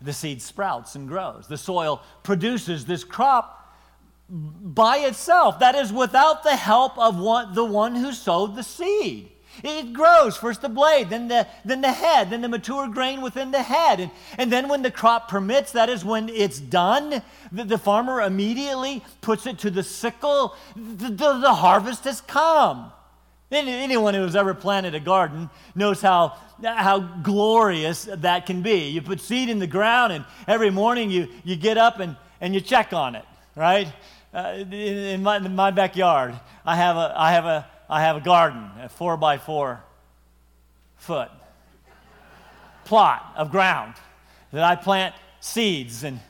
The 0.00 0.14
seed 0.14 0.40
sprouts 0.40 0.94
and 0.94 1.06
grows. 1.06 1.46
The 1.46 1.58
soil 1.58 2.02
produces 2.22 2.86
this 2.86 3.04
crop 3.04 3.76
by 4.30 4.98
itself. 4.98 5.58
That 5.58 5.74
is, 5.74 5.92
without 5.92 6.42
the 6.42 6.56
help 6.56 6.98
of 6.98 7.18
one, 7.18 7.52
the 7.52 7.66
one 7.66 7.94
who 7.94 8.12
sowed 8.12 8.56
the 8.56 8.62
seed. 8.62 9.28
It 9.62 9.92
grows, 9.92 10.38
first 10.38 10.62
the 10.62 10.70
blade, 10.70 11.10
then 11.10 11.28
the, 11.28 11.46
then 11.66 11.82
the 11.82 11.92
head, 11.92 12.30
then 12.30 12.40
the 12.40 12.48
mature 12.48 12.88
grain 12.88 13.20
within 13.20 13.50
the 13.50 13.62
head. 13.62 14.00
And, 14.00 14.10
and 14.38 14.50
then 14.50 14.66
when 14.66 14.80
the 14.80 14.90
crop 14.90 15.28
permits, 15.28 15.72
that 15.72 15.90
is 15.90 16.06
when 16.06 16.30
it's 16.30 16.58
done, 16.58 17.20
the, 17.52 17.64
the 17.64 17.76
farmer 17.76 18.22
immediately 18.22 19.04
puts 19.20 19.46
it 19.46 19.58
to 19.58 19.70
the 19.70 19.82
sickle. 19.82 20.56
The, 20.74 21.10
the, 21.10 21.38
the 21.40 21.54
harvest 21.54 22.04
has 22.04 22.22
come. 22.22 22.90
Anyone 23.52 24.14
who 24.14 24.22
has 24.22 24.34
ever 24.34 24.54
planted 24.54 24.94
a 24.94 25.00
garden 25.00 25.50
knows 25.74 26.00
how, 26.00 26.38
how 26.62 27.00
glorious 27.00 28.08
that 28.10 28.46
can 28.46 28.62
be. 28.62 28.88
You 28.88 29.02
put 29.02 29.20
seed 29.20 29.50
in 29.50 29.58
the 29.58 29.66
ground, 29.66 30.12
and 30.12 30.24
every 30.48 30.70
morning 30.70 31.10
you, 31.10 31.28
you 31.44 31.56
get 31.56 31.76
up 31.76 32.00
and, 32.00 32.16
and 32.40 32.54
you 32.54 32.62
check 32.62 32.94
on 32.94 33.14
it, 33.14 33.24
right? 33.54 33.92
Uh, 34.32 34.54
in, 34.56 34.72
in, 34.72 35.22
my, 35.22 35.36
in 35.36 35.54
my 35.54 35.70
backyard, 35.70 36.34
I 36.64 36.76
have, 36.76 36.96
a, 36.96 37.12
I, 37.14 37.32
have 37.32 37.44
a, 37.44 37.66
I 37.90 38.00
have 38.00 38.16
a 38.16 38.20
garden, 38.20 38.70
a 38.80 38.88
four 38.88 39.18
by 39.18 39.36
four 39.36 39.82
foot 40.96 41.30
plot 42.86 43.34
of 43.36 43.50
ground 43.50 43.94
that 44.52 44.64
I 44.64 44.76
plant 44.76 45.14
seeds. 45.40 46.04
And, 46.04 46.20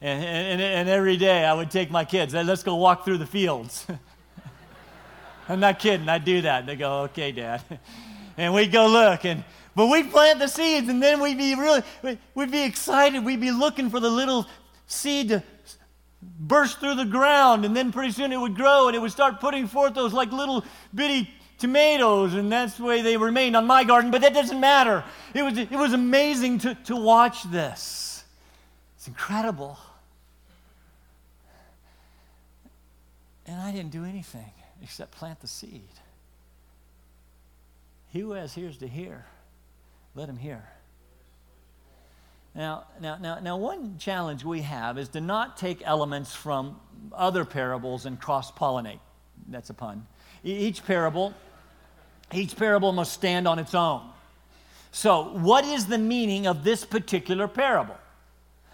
and, 0.00 0.24
and, 0.24 0.62
and 0.62 0.88
every 0.88 1.18
day 1.18 1.44
I 1.44 1.52
would 1.52 1.70
take 1.70 1.90
my 1.90 2.06
kids, 2.06 2.32
let's 2.32 2.62
go 2.62 2.76
walk 2.76 3.04
through 3.04 3.18
the 3.18 3.26
fields. 3.26 3.86
I'm 5.48 5.60
not 5.60 5.78
kidding. 5.78 6.08
I 6.08 6.18
do 6.18 6.42
that. 6.42 6.66
They 6.66 6.76
go, 6.76 7.02
okay, 7.02 7.32
Dad. 7.32 7.62
And 8.40 8.54
we 8.54 8.68
go 8.68 8.86
look, 8.86 9.24
and 9.24 9.42
but 9.74 9.88
we'd 9.88 10.12
plant 10.12 10.38
the 10.38 10.46
seeds, 10.46 10.88
and 10.88 11.02
then 11.02 11.20
we'd 11.20 11.38
be 11.38 11.56
really, 11.56 11.82
we'd 12.36 12.52
be 12.52 12.62
excited. 12.62 13.24
We'd 13.24 13.40
be 13.40 13.50
looking 13.50 13.90
for 13.90 13.98
the 13.98 14.10
little 14.10 14.46
seed 14.86 15.30
to 15.30 15.42
burst 16.22 16.78
through 16.78 16.94
the 16.94 17.04
ground, 17.04 17.64
and 17.64 17.76
then 17.76 17.90
pretty 17.90 18.12
soon 18.12 18.32
it 18.32 18.36
would 18.36 18.54
grow, 18.54 18.86
and 18.86 18.94
it 18.94 19.00
would 19.00 19.10
start 19.10 19.40
putting 19.40 19.66
forth 19.66 19.94
those 19.94 20.12
like 20.12 20.30
little 20.30 20.64
bitty 20.94 21.28
tomatoes, 21.58 22.34
and 22.34 22.50
that's 22.50 22.76
the 22.76 22.84
way 22.84 23.02
they 23.02 23.16
remained 23.16 23.56
on 23.56 23.66
my 23.66 23.82
garden. 23.82 24.12
But 24.12 24.20
that 24.20 24.34
doesn't 24.34 24.60
matter. 24.60 25.02
It 25.34 25.42
was, 25.42 25.58
it 25.58 25.70
was 25.72 25.92
amazing 25.92 26.58
to, 26.58 26.76
to 26.84 26.94
watch 26.94 27.42
this. 27.50 28.22
It's 28.96 29.08
incredible. 29.08 29.78
And 33.46 33.60
I 33.60 33.72
didn't 33.72 33.90
do 33.90 34.04
anything 34.04 34.52
except 34.82 35.12
plant 35.12 35.40
the 35.40 35.46
seed. 35.46 35.82
He 38.10 38.20
who 38.20 38.32
has 38.32 38.56
ears 38.56 38.78
to 38.78 38.88
hear, 38.88 39.26
let 40.14 40.28
him 40.28 40.36
hear. 40.36 40.64
Now, 42.54 42.84
now, 43.00 43.18
now, 43.20 43.38
now, 43.38 43.56
one 43.56 43.98
challenge 43.98 44.44
we 44.44 44.62
have 44.62 44.98
is 44.98 45.10
to 45.10 45.20
not 45.20 45.56
take 45.56 45.82
elements 45.84 46.34
from 46.34 46.80
other 47.12 47.44
parables 47.44 48.06
and 48.06 48.20
cross 48.20 48.50
pollinate. 48.50 49.00
That's 49.48 49.70
a 49.70 49.74
pun. 49.74 50.06
Each 50.42 50.84
parable, 50.84 51.34
each 52.32 52.56
parable 52.56 52.92
must 52.92 53.12
stand 53.12 53.46
on 53.46 53.58
its 53.58 53.74
own. 53.74 54.02
So, 54.90 55.24
what 55.34 55.64
is 55.64 55.86
the 55.86 55.98
meaning 55.98 56.46
of 56.46 56.64
this 56.64 56.84
particular 56.84 57.46
parable? 57.46 57.96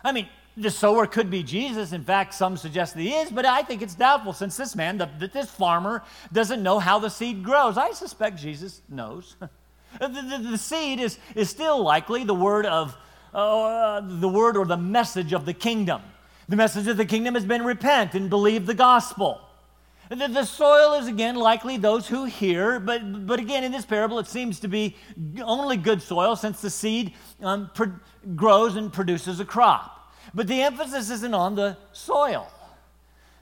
I 0.02 0.12
mean, 0.12 0.28
the 0.56 0.70
sower 0.70 1.06
could 1.06 1.30
be 1.30 1.42
Jesus. 1.42 1.92
In 1.92 2.02
fact, 2.02 2.34
some 2.34 2.56
suggest 2.56 2.94
that 2.94 3.02
he 3.02 3.12
is, 3.12 3.30
but 3.30 3.44
I 3.44 3.62
think 3.62 3.82
it's 3.82 3.94
doubtful 3.94 4.32
since 4.32 4.56
this 4.56 4.76
man, 4.76 4.98
the, 4.98 5.08
this 5.32 5.50
farmer, 5.50 6.02
doesn't 6.32 6.62
know 6.62 6.78
how 6.78 6.98
the 6.98 7.08
seed 7.10 7.42
grows. 7.42 7.76
I 7.76 7.92
suspect 7.92 8.38
Jesus 8.38 8.82
knows. 8.88 9.36
the, 10.00 10.08
the, 10.08 10.48
the, 10.50 10.58
seed 10.58 11.00
is, 11.00 11.18
is 11.34 11.50
still 11.50 11.82
likely 11.82 12.24
the 12.24 12.34
word 12.34 12.66
of 12.66 12.96
uh, 13.32 14.00
the 14.00 14.28
word 14.28 14.56
or 14.56 14.64
the 14.64 14.76
message 14.76 15.32
of 15.32 15.44
the 15.44 15.54
kingdom. 15.54 16.02
The 16.48 16.56
message 16.56 16.86
of 16.86 16.96
the 16.96 17.06
kingdom 17.06 17.34
has 17.34 17.44
been 17.44 17.64
repent 17.64 18.14
and 18.14 18.30
believe 18.30 18.66
the 18.66 18.74
gospel. 18.74 19.40
The, 20.10 20.28
the 20.28 20.44
soil 20.44 20.94
is 20.94 21.08
again 21.08 21.34
likely 21.34 21.78
those 21.78 22.06
who 22.06 22.26
hear, 22.26 22.78
but, 22.78 23.26
but 23.26 23.40
again, 23.40 23.64
in 23.64 23.72
this 23.72 23.86
parable, 23.86 24.18
it 24.18 24.26
seems 24.26 24.60
to 24.60 24.68
be 24.68 24.96
only 25.42 25.76
good 25.76 26.02
soil 26.02 26.36
since 26.36 26.60
the 26.60 26.70
seed 26.70 27.14
um, 27.42 27.70
pro- 27.74 27.92
grows 28.36 28.76
and 28.76 28.92
produces 28.92 29.40
a 29.40 29.44
crop. 29.44 29.93
But 30.34 30.48
the 30.48 30.62
emphasis 30.62 31.10
isn't 31.10 31.34
on 31.34 31.54
the 31.54 31.76
soil. 31.92 32.48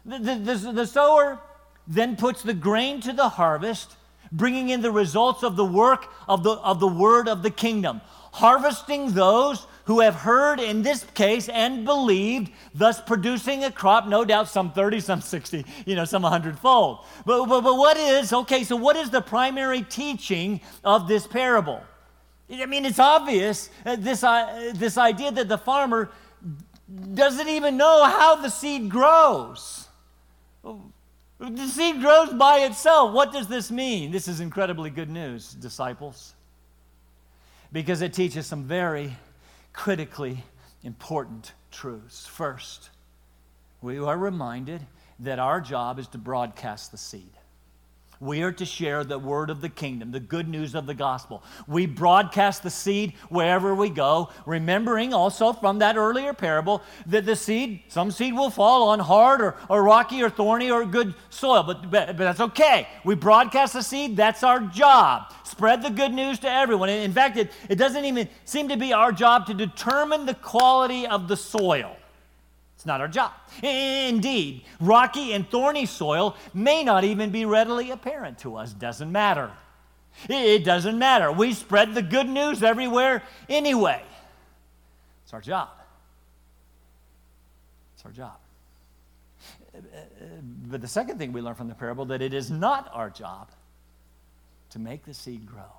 The, 0.05 0.19
the, 0.19 0.35
the, 0.35 0.73
the 0.73 0.87
sower 0.87 1.39
then 1.87 2.17
puts 2.17 2.43
the 2.43 2.55
grain 2.55 3.01
to 3.03 3.13
the 3.13 3.29
harvest, 3.29 3.97
bringing 4.31 4.71
in 4.71 4.83
the 4.83 4.91
results 4.91 5.43
of 5.43 5.57
the 5.57 5.65
work 5.65 6.13
of 6.29 6.43
the, 6.43 6.53
of 6.53 6.81
the 6.81 6.89
word 6.89 7.29
of 7.29 7.43
the 7.43 7.51
kingdom, 7.51 8.01
harvesting 8.33 9.13
those 9.13 9.67
who 9.85 10.01
have 10.01 10.15
heard 10.15 10.61
in 10.61 10.83
this 10.83 11.05
case 11.15 11.49
and 11.49 11.85
believed, 11.85 12.51
thus 12.75 13.01
producing 13.01 13.65
a 13.65 13.71
crop, 13.71 14.07
no 14.07 14.25
doubt 14.25 14.49
some 14.49 14.73
30, 14.73 15.01
some 15.01 15.21
60, 15.21 15.65
you 15.87 15.97
know, 15.97 16.05
some 16.05 16.23
100 16.23 16.59
fold. 16.59 16.99
But, 17.27 17.47
but, 17.47 17.63
but 17.63 17.77
what 17.77 17.97
is, 17.97 18.33
okay, 18.33 18.65
so 18.65 18.77
what 18.77 18.97
is 18.97 19.11
the 19.11 19.21
primary 19.21 19.83
teaching 19.83 20.61
of 20.85 21.09
this 21.09 21.27
parable? 21.27 21.83
I 22.51 22.67
mean, 22.67 22.85
it's 22.85 22.99
obvious 22.99 23.71
uh, 23.85 23.97
this, 23.97 24.23
uh, 24.23 24.73
this 24.75 24.99
idea 24.99 25.33
that 25.33 25.49
the 25.49 25.59
farmer 25.59 26.11
doesn't 27.15 27.49
even 27.49 27.77
know 27.77 28.05
how 28.05 28.37
the 28.37 28.49
seed 28.49 28.89
grows. 28.89 29.89
The 31.39 31.67
seed 31.67 32.01
grows 32.01 32.33
by 32.35 32.61
itself. 32.61 33.13
What 33.13 33.33
does 33.33 33.49
this 33.49 33.71
mean? 33.71 34.13
This 34.13 34.29
is 34.29 34.41
incredibly 34.41 34.91
good 34.91 35.11
news, 35.11 35.55
disciples, 35.55 36.35
because 37.73 38.03
it 38.03 38.13
teaches 38.13 38.47
some 38.47 38.65
very 38.65 39.17
critically 39.73 40.45
important 40.85 41.53
truths. 41.71 42.27
First, 42.27 42.91
we 43.81 43.99
are 43.99 44.17
reminded 44.17 44.83
that 45.19 45.39
our 45.39 45.61
job 45.61 45.99
is 45.99 46.07
to 46.09 46.19
broadcast 46.19 46.93
the 46.93 46.99
seed. 46.99 47.31
We 48.23 48.43
are 48.43 48.53
to 48.53 48.65
share 48.65 49.03
the 49.03 49.19
word 49.19 49.51
of 49.51 49.61
the 49.61 49.69
kingdom, 49.69 50.13
the 50.13 50.21
good 50.21 50.47
news 50.47 50.77
of 50.77 50.87
the 50.87 50.95
gospel. 50.95 51.43
We 51.67 51.87
broadcast 51.87 52.63
the 52.63 52.71
seed 52.71 53.15
wherever 53.31 53.75
we 53.75 53.91
go, 53.91 54.29
remembering 54.47 55.13
also 55.13 55.53
from 55.53 55.81
that 55.81 55.97
earlier 55.97 56.33
parable 56.33 56.83
that 57.07 57.27
the 57.27 57.35
seed, 57.35 57.83
some 57.89 58.13
seed 58.13 58.35
will 58.35 58.49
fall 58.49 58.91
on 58.91 59.01
hard 59.01 59.41
or, 59.41 59.57
or 59.69 59.83
rocky 59.83 60.23
or 60.23 60.31
thorny 60.31 60.71
or 60.71 60.85
good 60.85 61.17
soil, 61.31 61.65
but, 61.65 61.91
but, 61.91 62.17
but 62.17 62.19
that's 62.19 62.39
okay. 62.39 62.87
We 63.05 63.17
broadcast 63.17 63.73
the 63.73 63.83
seed, 63.83 64.17
that's 64.17 64.45
our 64.45 64.61
job. 64.61 65.35
Spread 65.43 65.83
the 65.83 65.91
good 65.91 66.13
news 66.13 66.39
to 66.41 66.49
everyone. 66.49 66.91
In 66.91 67.13
fact, 67.13 67.37
it, 67.37 67.51
it 67.69 67.75
doesn't 67.75 68.05
even 68.05 68.29
seem 68.45 68.69
to 68.69 68.77
be 68.77 68.93
our 68.93 69.11
job 69.11 69.47
to 69.47 69.55
determine 69.55 70.27
the 70.27 70.35
quality 70.35 71.09
of 71.09 71.27
the 71.27 71.37
soil. 71.37 71.97
It's 72.83 72.87
not 72.89 73.01
our 73.01 73.07
job. 73.07 73.31
Indeed, 73.63 74.65
rocky 74.81 75.35
and 75.35 75.49
thorny 75.49 75.87
soil 75.87 76.35
may 76.53 76.83
not 76.83 77.05
even 77.05 77.31
be 77.31 77.45
readily 77.45 77.93
apparent 77.93 78.39
to 78.39 78.57
us. 78.57 78.73
Doesn't 78.73 79.13
matter. 79.13 79.53
It 80.29 80.65
doesn't 80.65 80.99
matter. 80.99 81.31
We 81.31 81.53
spread 81.53 81.95
the 81.95 82.03
good 82.03 82.29
news 82.29 82.61
everywhere 82.61 83.23
anyway. 83.49 84.03
It's 85.23 85.33
our 85.33 85.41
job. 85.41 85.69
It's 87.95 88.05
our 88.05 88.11
job. 88.11 88.35
But 90.67 90.81
the 90.81 90.89
second 90.89 91.19
thing 91.19 91.33
we 91.33 91.41
learn 91.41 91.55
from 91.55 91.69
the 91.69 91.77
parable 91.77 92.07
that 92.07 92.21
it 92.21 92.35
is 92.35 92.51
not 92.51 92.91
our 92.93 93.11
job 93.11 93.49
to 94.71 94.81
make 94.81 95.05
the 95.05 95.15
seed 95.15 95.47
grow. 95.47 95.73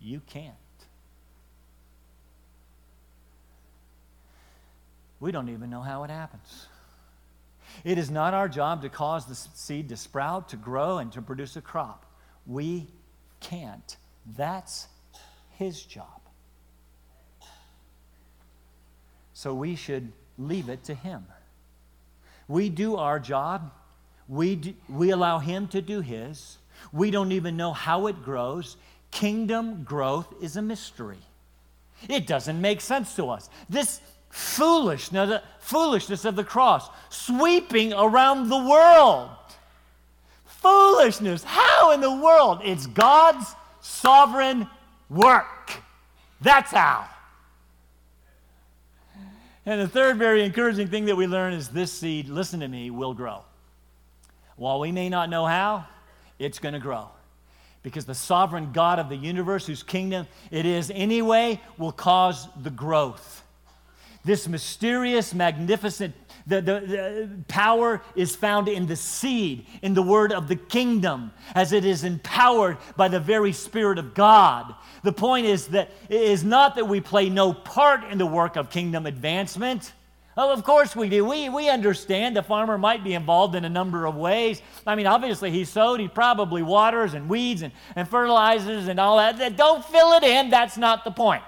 You 0.00 0.20
can't. 0.28 0.54
We 5.20 5.32
don't 5.32 5.48
even 5.48 5.70
know 5.70 5.80
how 5.80 6.04
it 6.04 6.10
happens. 6.10 6.66
It 7.82 7.98
is 7.98 8.10
not 8.10 8.34
our 8.34 8.48
job 8.48 8.82
to 8.82 8.88
cause 8.88 9.26
the 9.26 9.34
seed 9.34 9.88
to 9.88 9.96
sprout, 9.96 10.48
to 10.50 10.56
grow, 10.56 10.98
and 10.98 11.10
to 11.12 11.22
produce 11.22 11.56
a 11.56 11.60
crop. 11.60 12.06
We 12.46 12.88
can't. 13.40 13.96
That's 14.36 14.86
His 15.58 15.82
job. 15.82 16.20
So 19.32 19.54
we 19.54 19.76
should 19.76 20.12
leave 20.38 20.68
it 20.68 20.84
to 20.84 20.94
Him. 20.94 21.26
We 22.46 22.68
do 22.68 22.96
our 22.96 23.18
job, 23.18 23.72
we, 24.28 24.56
do, 24.56 24.74
we 24.88 25.10
allow 25.10 25.38
Him 25.38 25.68
to 25.68 25.82
do 25.82 26.00
His. 26.00 26.58
We 26.92 27.10
don't 27.10 27.32
even 27.32 27.56
know 27.56 27.72
how 27.72 28.06
it 28.06 28.22
grows. 28.22 28.76
Kingdom 29.10 29.84
growth 29.84 30.32
is 30.40 30.56
a 30.56 30.62
mystery. 30.62 31.18
It 32.08 32.26
doesn't 32.26 32.60
make 32.60 32.80
sense 32.80 33.14
to 33.16 33.30
us. 33.30 33.48
This 33.68 34.00
foolishness, 34.34 35.40
foolishness 35.60 36.24
of 36.24 36.34
the 36.34 36.42
cross, 36.42 36.88
sweeping 37.08 37.92
around 37.92 38.48
the 38.48 38.58
world. 38.58 39.30
Foolishness. 40.44 41.44
How 41.44 41.92
in 41.92 42.00
the 42.00 42.12
world? 42.12 42.60
It's 42.64 42.86
God's 42.88 43.46
sovereign 43.80 44.66
work. 45.08 45.74
That's 46.40 46.72
how. 46.72 47.06
And 49.64 49.80
the 49.80 49.86
third 49.86 50.16
very 50.18 50.42
encouraging 50.42 50.88
thing 50.88 51.04
that 51.04 51.16
we 51.16 51.28
learn 51.28 51.52
is 51.52 51.68
this 51.68 51.92
seed, 51.92 52.28
listen 52.28 52.58
to 52.58 52.68
me, 52.68 52.90
will 52.90 53.14
grow. 53.14 53.44
While 54.56 54.80
we 54.80 54.90
may 54.90 55.08
not 55.08 55.30
know 55.30 55.46
how, 55.46 55.86
it's 56.40 56.58
going 56.58 56.74
to 56.74 56.80
grow. 56.80 57.08
Because 57.84 58.04
the 58.04 58.14
sovereign 58.16 58.72
God 58.72 58.98
of 58.98 59.08
the 59.08 59.16
universe, 59.16 59.64
whose 59.64 59.84
kingdom 59.84 60.26
it 60.50 60.66
is 60.66 60.90
anyway, 60.92 61.60
will 61.78 61.92
cause 61.92 62.48
the 62.60 62.70
growth. 62.70 63.43
This 64.24 64.48
mysterious, 64.48 65.34
magnificent 65.34 66.14
the, 66.46 66.60
the, 66.60 66.80
the, 66.80 67.30
power 67.48 68.02
is 68.14 68.36
found 68.36 68.68
in 68.68 68.86
the 68.86 68.96
seed, 68.96 69.66
in 69.80 69.94
the 69.94 70.02
word 70.02 70.30
of 70.32 70.46
the 70.46 70.56
kingdom, 70.56 71.32
as 71.54 71.72
it 71.72 71.86
is 71.86 72.04
empowered 72.04 72.76
by 72.96 73.08
the 73.08 73.20
very 73.20 73.52
Spirit 73.52 73.98
of 73.98 74.12
God. 74.14 74.74
The 75.02 75.12
point 75.12 75.46
is 75.46 75.68
that 75.68 75.90
it 76.08 76.20
is 76.20 76.44
not 76.44 76.74
that 76.74 76.86
we 76.86 77.00
play 77.00 77.30
no 77.30 77.54
part 77.54 78.04
in 78.04 78.18
the 78.18 78.26
work 78.26 78.56
of 78.56 78.68
kingdom 78.68 79.06
advancement. 79.06 79.92
Well, 80.36 80.50
of 80.50 80.64
course 80.64 80.94
we 80.94 81.08
do. 81.08 81.24
We, 81.24 81.48
we 81.48 81.70
understand 81.70 82.36
the 82.36 82.42
farmer 82.42 82.76
might 82.76 83.04
be 83.04 83.14
involved 83.14 83.54
in 83.54 83.64
a 83.64 83.70
number 83.70 84.04
of 84.04 84.16
ways. 84.16 84.60
I 84.86 84.96
mean, 84.96 85.06
obviously 85.06 85.50
he 85.50 85.64
sowed, 85.64 86.00
he 86.00 86.08
probably 86.08 86.62
waters 86.62 87.14
and 87.14 87.28
weeds 87.28 87.62
and, 87.62 87.72
and 87.96 88.06
fertilizes 88.06 88.88
and 88.88 88.98
all 88.98 89.16
that. 89.16 89.56
Don't 89.56 89.84
fill 89.84 90.12
it 90.12 90.24
in, 90.24 90.50
that's 90.50 90.76
not 90.76 91.04
the 91.04 91.10
point. 91.10 91.42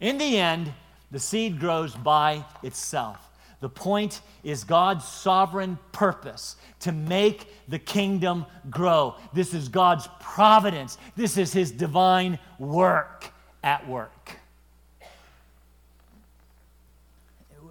In 0.00 0.18
the 0.18 0.38
end, 0.38 0.72
the 1.10 1.18
seed 1.18 1.60
grows 1.60 1.94
by 1.94 2.44
itself. 2.62 3.30
The 3.60 3.68
point 3.68 4.20
is 4.44 4.64
God's 4.64 5.04
sovereign 5.06 5.78
purpose 5.92 6.56
to 6.80 6.92
make 6.92 7.48
the 7.68 7.78
kingdom 7.78 8.44
grow. 8.68 9.14
This 9.32 9.54
is 9.54 9.68
God's 9.68 10.08
providence. 10.20 10.98
This 11.16 11.38
is 11.38 11.52
his 11.52 11.70
divine 11.70 12.38
work 12.58 13.32
at 13.64 13.88
work. 13.88 14.36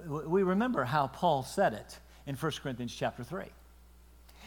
We 0.07 0.43
remember 0.43 0.83
how 0.83 1.07
Paul 1.07 1.43
said 1.43 1.73
it 1.73 1.99
in 2.27 2.35
1 2.35 2.51
Corinthians 2.61 2.93
chapter 2.93 3.23
3. 3.23 3.45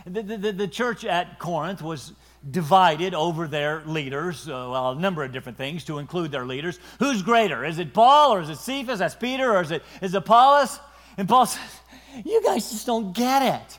The, 0.08 0.22
the, 0.22 0.52
the 0.52 0.68
church 0.68 1.04
at 1.04 1.38
Corinth 1.38 1.82
was 1.82 2.12
divided 2.48 3.14
over 3.14 3.46
their 3.46 3.82
leaders, 3.84 4.48
uh, 4.48 4.68
well, 4.70 4.92
a 4.92 4.94
number 4.94 5.24
of 5.24 5.32
different 5.32 5.58
things 5.58 5.84
to 5.84 5.98
include 5.98 6.30
their 6.30 6.46
leaders. 6.46 6.78
Who's 6.98 7.22
greater? 7.22 7.64
Is 7.64 7.78
it 7.78 7.92
Paul 7.92 8.34
or 8.34 8.40
is 8.40 8.48
it 8.48 8.58
Cephas? 8.58 9.00
That's 9.00 9.14
Peter 9.14 9.54
or 9.54 9.60
is 9.60 9.70
it 9.70 9.82
is 10.00 10.14
it 10.14 10.18
Apollos? 10.18 10.80
And 11.16 11.28
Paul 11.28 11.46
says, 11.46 11.80
You 12.24 12.42
guys 12.42 12.70
just 12.70 12.86
don't 12.86 13.12
get 13.14 13.42
it. 13.42 13.78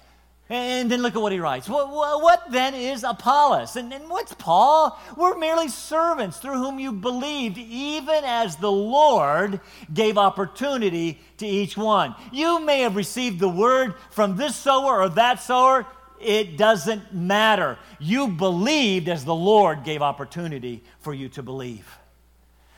And 0.52 0.90
then 0.90 1.04
look 1.04 1.16
at 1.16 1.22
what 1.22 1.32
he 1.32 1.40
writes. 1.40 1.70
What, 1.70 1.92
what, 1.92 2.24
what 2.24 2.52
then 2.52 2.74
is 2.74 3.04
Apollos? 3.04 3.76
And, 3.76 3.94
and 3.94 4.10
what's 4.10 4.34
Paul? 4.34 5.00
We're 5.16 5.38
merely 5.38 5.68
servants 5.68 6.38
through 6.38 6.56
whom 6.56 6.80
you 6.80 6.92
believed, 6.92 7.60
even 7.60 8.24
as 8.26 8.56
the 8.56 8.72
Lord 8.72 9.62
gave 9.94 10.18
opportunity 10.18 11.20
to 11.38 11.46
each 11.46 11.78
one. 11.78 12.16
You 12.32 12.60
may 12.66 12.82
have 12.82 12.96
received 12.96 13.40
the 13.40 13.48
word 13.48 13.94
from 14.10 14.38
this 14.38 14.56
sower 14.56 15.02
or 15.02 15.10
that 15.10 15.40
sower 15.40 15.86
it 16.22 16.58
doesn't 16.58 17.14
matter. 17.14 17.78
You 18.00 18.28
believed 18.28 19.10
as 19.10 19.26
the 19.26 19.36
Lord 19.36 19.84
gave 19.84 20.02
opportunity 20.02 20.84
for 21.00 21.14
you 21.14 21.30
to 21.30 21.44
believe. 21.44 21.98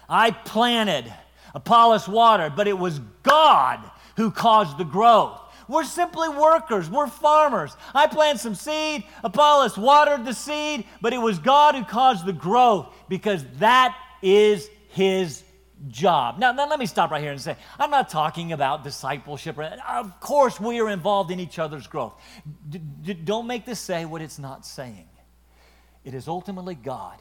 I 0.08 0.32
planted, 0.32 1.12
Apollos 1.56 2.08
watered, 2.08 2.56
but 2.56 2.68
it 2.68 2.78
was 2.78 3.00
God 3.24 3.80
who 4.18 4.32
caused 4.32 4.78
the 4.78 4.84
growth. 4.84 5.40
We're 5.68 5.86
simply 5.86 6.28
workers. 6.28 6.90
We're 6.90 7.08
farmers. 7.08 7.78
I 7.96 8.08
planted 8.08 8.40
some 8.40 8.56
seed. 8.56 9.06
Apollos 9.24 9.78
watered 9.78 10.26
the 10.26 10.34
seed, 10.34 10.86
but 11.02 11.14
it 11.14 11.18
was 11.18 11.40
God 11.40 11.76
who 11.76 11.86
caused 11.86 12.26
the 12.26 12.34
growth 12.34 12.94
because 13.08 13.46
that 13.60 13.96
is 14.22 14.70
his 14.90 15.44
job. 15.90 16.38
Now, 16.38 16.52
now, 16.52 16.68
let 16.70 16.80
me 16.80 16.86
stop 16.86 17.12
right 17.12 17.22
here 17.22 17.32
and 17.32 17.42
say, 17.42 17.56
I'm 17.80 17.90
not 17.90 18.10
talking 18.10 18.52
about 18.52 18.84
discipleship. 18.84 19.58
Of 19.58 20.20
course, 20.20 20.60
we 20.60 20.80
are 20.80 20.90
involved 20.90 21.32
in 21.32 21.40
each 21.40 21.60
other's 21.60 21.88
growth. 21.88 22.14
D- 22.70 22.82
d- 23.02 23.14
don't 23.14 23.48
make 23.48 23.66
this 23.66 23.80
say 23.80 24.06
what 24.06 24.22
it's 24.22 24.40
not 24.40 24.66
saying. 24.66 25.08
It 26.04 26.14
is 26.14 26.28
ultimately 26.28 26.76
God 26.76 27.18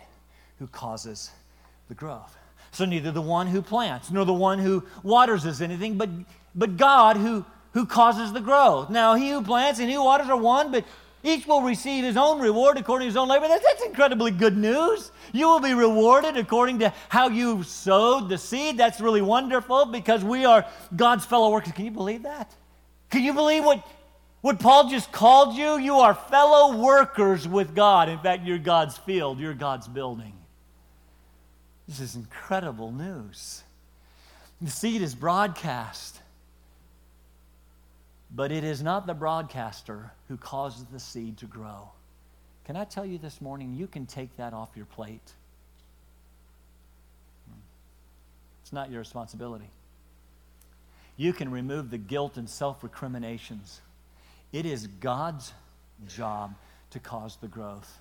who 0.58 0.66
causes 0.66 1.30
the 1.88 1.94
growth. 1.94 2.36
So 2.72 2.84
neither 2.84 3.10
the 3.10 3.22
one 3.22 3.46
who 3.46 3.62
plants 3.62 4.10
nor 4.10 4.24
the 4.24 4.32
one 4.32 4.58
who 4.58 4.84
waters 5.02 5.44
is 5.44 5.60
anything, 5.60 5.98
but, 5.98 6.08
but 6.54 6.76
God 6.76 7.16
who, 7.16 7.44
who 7.72 7.86
causes 7.86 8.32
the 8.32 8.40
growth. 8.40 8.90
Now, 8.90 9.14
he 9.14 9.30
who 9.30 9.42
plants 9.42 9.80
and 9.80 9.88
he 9.88 9.94
who 9.94 10.04
waters 10.04 10.28
are 10.28 10.36
one, 10.36 10.70
but 10.70 10.84
each 11.22 11.46
will 11.46 11.62
receive 11.62 12.04
his 12.04 12.16
own 12.16 12.40
reward 12.40 12.78
according 12.78 13.06
to 13.06 13.10
his 13.10 13.16
own 13.16 13.28
labor. 13.28 13.48
That's, 13.48 13.64
that's 13.64 13.84
incredibly 13.84 14.30
good 14.30 14.56
news. 14.56 15.12
You 15.32 15.48
will 15.48 15.60
be 15.60 15.74
rewarded 15.74 16.36
according 16.36 16.78
to 16.80 16.92
how 17.08 17.28
you 17.28 17.62
sowed 17.62 18.28
the 18.28 18.38
seed. 18.38 18.78
That's 18.78 19.00
really 19.00 19.22
wonderful 19.22 19.86
because 19.86 20.24
we 20.24 20.44
are 20.44 20.64
God's 20.96 21.24
fellow 21.24 21.50
workers. 21.50 21.72
Can 21.72 21.84
you 21.84 21.90
believe 21.90 22.22
that? 22.22 22.54
Can 23.10 23.22
you 23.22 23.34
believe 23.34 23.64
what, 23.64 23.86
What 24.40 24.58
Paul 24.58 24.88
just 24.88 25.12
called 25.12 25.54
you, 25.54 25.78
you 25.78 25.96
are 25.96 26.14
fellow 26.14 26.76
workers 26.76 27.46
with 27.46 27.74
God. 27.74 28.08
In 28.08 28.18
fact, 28.18 28.46
you're 28.46 28.58
God's 28.58 28.96
field, 28.96 29.38
you're 29.38 29.52
God's 29.52 29.86
building. 29.86 30.32
This 31.86 32.00
is 32.00 32.16
incredible 32.16 32.90
news. 32.92 33.62
The 34.62 34.70
seed 34.70 35.02
is 35.02 35.14
broadcast, 35.14 36.20
but 38.34 38.52
it 38.52 38.64
is 38.64 38.82
not 38.82 39.06
the 39.06 39.14
broadcaster 39.14 40.12
who 40.28 40.36
causes 40.36 40.84
the 40.92 41.00
seed 41.00 41.36
to 41.38 41.46
grow. 41.46 41.88
Can 42.64 42.76
I 42.76 42.84
tell 42.84 43.04
you 43.04 43.18
this 43.18 43.40
morning, 43.40 43.74
you 43.74 43.86
can 43.86 44.06
take 44.06 44.36
that 44.36 44.52
off 44.52 44.70
your 44.76 44.86
plate? 44.86 45.32
It's 48.62 48.72
not 48.72 48.90
your 48.90 49.00
responsibility. 49.00 49.68
You 51.16 51.32
can 51.32 51.50
remove 51.50 51.90
the 51.90 51.98
guilt 51.98 52.36
and 52.36 52.48
self 52.48 52.84
recriminations. 52.84 53.80
It 54.52 54.64
is 54.64 54.86
God's 54.86 55.52
job 56.06 56.54
to 56.90 57.00
cause 57.00 57.36
the 57.36 57.48
growth. 57.48 57.98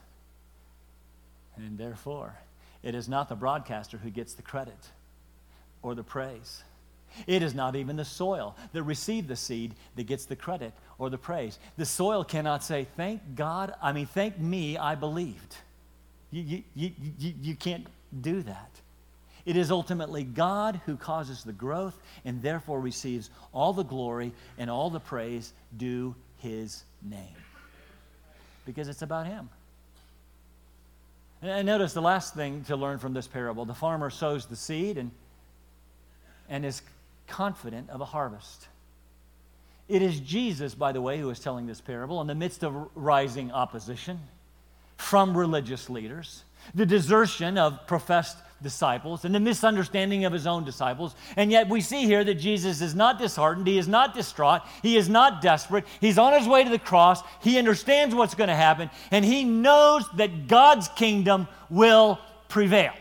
And 1.58 1.78
therefore, 1.78 2.36
it 2.84 2.96
is 2.96 3.10
not 3.10 3.30
the 3.30 3.36
broadcaster 3.36 3.98
who 3.98 4.10
gets 4.10 4.36
the 4.36 4.42
credit 4.42 4.90
or 5.82 5.96
the 5.96 6.04
praise. 6.04 6.64
It 7.28 7.44
is 7.44 7.54
not 7.54 7.76
even 7.76 7.96
the 7.96 8.06
soil 8.06 8.56
that 8.74 8.84
received 8.84 9.28
the 9.28 9.36
seed 9.36 9.76
that 9.96 10.04
gets 10.04 10.26
the 10.26 10.36
credit 10.36 10.74
or 10.98 11.10
the 11.10 11.18
praise. 11.18 11.60
The 11.78 11.86
soil 11.86 12.24
cannot 12.24 12.64
say, 12.64 12.88
Thank 12.96 13.22
God, 13.36 13.74
I 13.82 13.92
mean, 13.92 14.06
thank 14.06 14.40
me, 14.40 14.78
I 14.78 14.96
believed. 14.96 15.56
You, 16.32 16.64
you, 16.76 16.92
you, 17.18 17.34
you, 17.42 17.56
can't 17.56 17.88
do 18.22 18.44
that. 18.44 18.70
It 19.46 19.58
is 19.58 19.72
ultimately 19.72 20.24
God 20.24 20.80
who 20.86 20.96
causes 20.96 21.44
the 21.44 21.54
growth 21.54 22.00
and 22.24 22.42
therefore 22.42 22.80
receives 22.80 23.32
all 23.52 23.74
the 23.74 23.84
glory 23.84 24.32
and 24.60 24.70
all 24.70 24.92
the 24.92 25.00
praise 25.00 25.54
due 25.76 26.14
his 26.38 26.84
name. 27.02 27.36
Because 28.66 28.88
it's 28.88 29.02
about 29.02 29.26
him. 29.26 29.50
And 31.42 31.66
notice 31.66 31.94
the 31.94 32.02
last 32.02 32.36
thing 32.36 32.64
to 32.66 32.76
learn 32.76 33.00
from 33.00 33.14
this 33.14 33.28
parable 33.28 33.66
the 33.66 33.74
farmer 33.74 34.10
sows 34.10 34.46
the 34.46 34.56
seed 34.56 34.98
and, 34.98 35.10
and 36.50 36.66
is 36.66 36.82
confident 37.30 37.90
of 37.90 38.02
a 38.02 38.06
harvest. 38.06 38.68
It 39.88 40.02
is 40.02 40.20
Jesus, 40.20 40.76
by 40.76 40.92
the 40.92 41.02
way, 41.02 41.18
who 41.20 41.30
is 41.30 41.40
telling 41.40 41.66
this 41.66 41.82
parable 41.82 42.22
in 42.22 42.28
the 42.28 42.36
midst 42.36 42.64
of 42.64 42.90
rising 42.96 43.52
opposition 43.52 44.20
from 44.98 45.36
religious 45.36 45.90
leaders, 45.90 46.44
the 46.76 46.86
desertion 46.86 47.58
of 47.58 47.88
professed 47.88 48.38
disciples 48.62 49.26
and 49.26 49.34
the 49.34 49.40
misunderstanding 49.40 50.26
of 50.26 50.34
his 50.34 50.46
own 50.46 50.66
disciples. 50.66 51.16
And 51.38 51.52
yet 51.52 51.70
we 51.70 51.82
see 51.82 52.06
here 52.06 52.24
that 52.24 52.36
Jesus 52.36 52.82
is 52.82 52.94
not 52.94 53.18
disheartened, 53.18 53.66
he 53.66 53.78
is 53.78 53.88
not 53.88 54.14
distraught, 54.14 54.62
he 54.82 54.98
is 54.98 55.10
not 55.10 55.42
desperate. 55.42 55.86
He's 56.02 56.18
on 56.18 56.34
his 56.34 56.48
way 56.48 56.64
to 56.64 56.70
the 56.70 56.78
cross, 56.78 57.24
he 57.42 57.58
understands 57.58 58.14
what's 58.14 58.36
going 58.36 58.50
to 58.50 58.56
happen, 58.56 58.90
and 59.12 59.24
he 59.24 59.44
knows 59.44 60.06
that 60.16 60.48
God's 60.48 60.88
kingdom 60.90 61.48
will 61.70 62.20
prevail. 62.50 62.94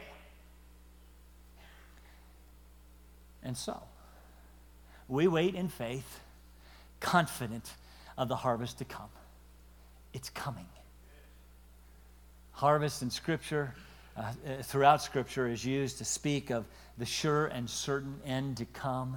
And 3.43 3.57
so, 3.57 3.83
we 5.09 5.27
wait 5.27 5.55
in 5.55 5.69
faith, 5.69 6.21
confident 7.01 7.73
of 8.17 8.29
the 8.29 8.37
harvest 8.37 8.79
to 8.79 8.85
come. 8.85 9.11
It's 10.13 10.31
coming. 10.31 10.67
Harvest 12.53 13.03
in 13.03 13.11
Scripture 13.11 13.75
uh, 14.17 14.23
uh, 14.23 14.63
throughout 14.63 15.01
Scripture 15.01 15.47
is 15.47 15.65
used 15.65 15.99
to 15.99 16.05
speak 16.05 16.51
of 16.51 16.65
the 16.99 17.07
sure 17.07 17.47
and 17.47 17.71
certain 17.71 18.17
end 18.27 18.57
to 18.57 18.65
come. 18.65 19.17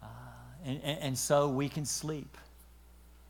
Uh, 0.00 0.06
and, 0.64 0.80
and, 0.82 1.18
so 1.18 1.48
we 1.48 1.68
can 1.68 1.84
sleep. 1.84 2.36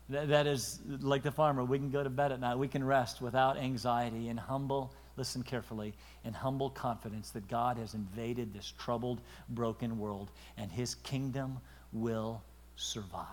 That, 0.09 0.27
that 0.27 0.45
is 0.45 0.79
like 1.01 1.23
the 1.23 1.31
farmer. 1.31 1.63
We 1.63 1.79
can 1.79 1.89
go 1.89 2.03
to 2.03 2.09
bed 2.09 2.31
at 2.31 2.39
night. 2.39 2.57
We 2.57 2.67
can 2.67 2.83
rest 2.83 3.19
without 3.19 3.57
anxiety 3.57 4.29
and 4.29 4.39
humble, 4.39 4.93
listen 5.19 5.43
carefully, 5.43 5.93
in 6.23 6.33
humble 6.33 6.69
confidence 6.69 7.29
that 7.31 7.47
God 7.49 7.77
has 7.77 7.93
invaded 7.93 8.53
this 8.53 8.73
troubled, 8.79 9.19
broken 9.49 9.99
world 9.99 10.31
and 10.57 10.71
his 10.71 10.95
kingdom 10.95 11.59
will 11.91 12.41
survive. 12.77 13.25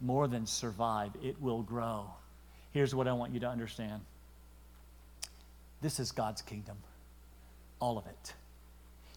More 0.00 0.28
than 0.28 0.46
survive, 0.46 1.10
it 1.22 1.40
will 1.42 1.62
grow. 1.62 2.06
Here's 2.70 2.94
what 2.94 3.08
I 3.08 3.12
want 3.12 3.34
you 3.34 3.40
to 3.40 3.48
understand 3.48 4.00
this 5.82 6.00
is 6.00 6.12
God's 6.12 6.40
kingdom, 6.42 6.76
all 7.80 7.98
of 7.98 8.06
it. 8.06 8.32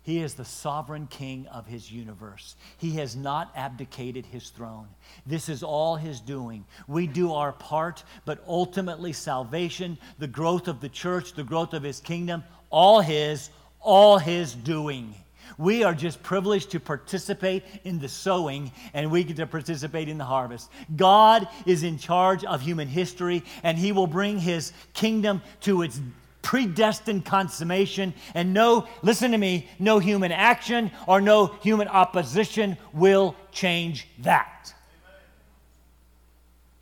He 0.09 0.21
is 0.21 0.33
the 0.33 0.43
sovereign 0.43 1.05
king 1.05 1.45
of 1.51 1.67
his 1.67 1.91
universe. 1.91 2.55
He 2.79 2.95
has 2.95 3.15
not 3.15 3.51
abdicated 3.55 4.25
his 4.25 4.49
throne. 4.49 4.87
This 5.27 5.49
is 5.49 5.61
all 5.61 5.97
his 5.97 6.19
doing. 6.19 6.65
We 6.87 7.05
do 7.05 7.31
our 7.33 7.51
part, 7.51 8.03
but 8.25 8.43
ultimately, 8.47 9.13
salvation, 9.13 9.99
the 10.17 10.25
growth 10.25 10.67
of 10.67 10.81
the 10.81 10.89
church, 10.89 11.33
the 11.33 11.43
growth 11.43 11.75
of 11.75 11.83
his 11.83 11.99
kingdom, 11.99 12.43
all 12.71 13.01
his, 13.01 13.51
all 13.81 14.17
his 14.17 14.55
doing. 14.55 15.13
We 15.59 15.83
are 15.83 15.93
just 15.93 16.23
privileged 16.23 16.71
to 16.71 16.79
participate 16.79 17.63
in 17.83 17.99
the 17.99 18.09
sowing 18.09 18.71
and 18.95 19.11
we 19.11 19.23
get 19.23 19.37
to 19.37 19.45
participate 19.45 20.09
in 20.09 20.17
the 20.17 20.25
harvest. 20.25 20.71
God 20.95 21.47
is 21.67 21.83
in 21.83 21.99
charge 21.99 22.43
of 22.45 22.61
human 22.61 22.87
history 22.87 23.43
and 23.61 23.77
he 23.77 23.91
will 23.91 24.07
bring 24.07 24.39
his 24.39 24.73
kingdom 24.95 25.43
to 25.61 25.83
its 25.83 26.01
predestined 26.49 27.23
consummation, 27.23 28.11
and 28.33 28.55
no, 28.55 28.87
listen 29.03 29.33
to 29.33 29.37
me, 29.37 29.69
no 29.77 29.99
human 29.99 30.31
action 30.31 30.89
or 31.05 31.21
no 31.21 31.45
human 31.45 31.87
opposition 31.87 32.75
will 32.91 33.35
change 33.51 34.07
that. 34.17 34.73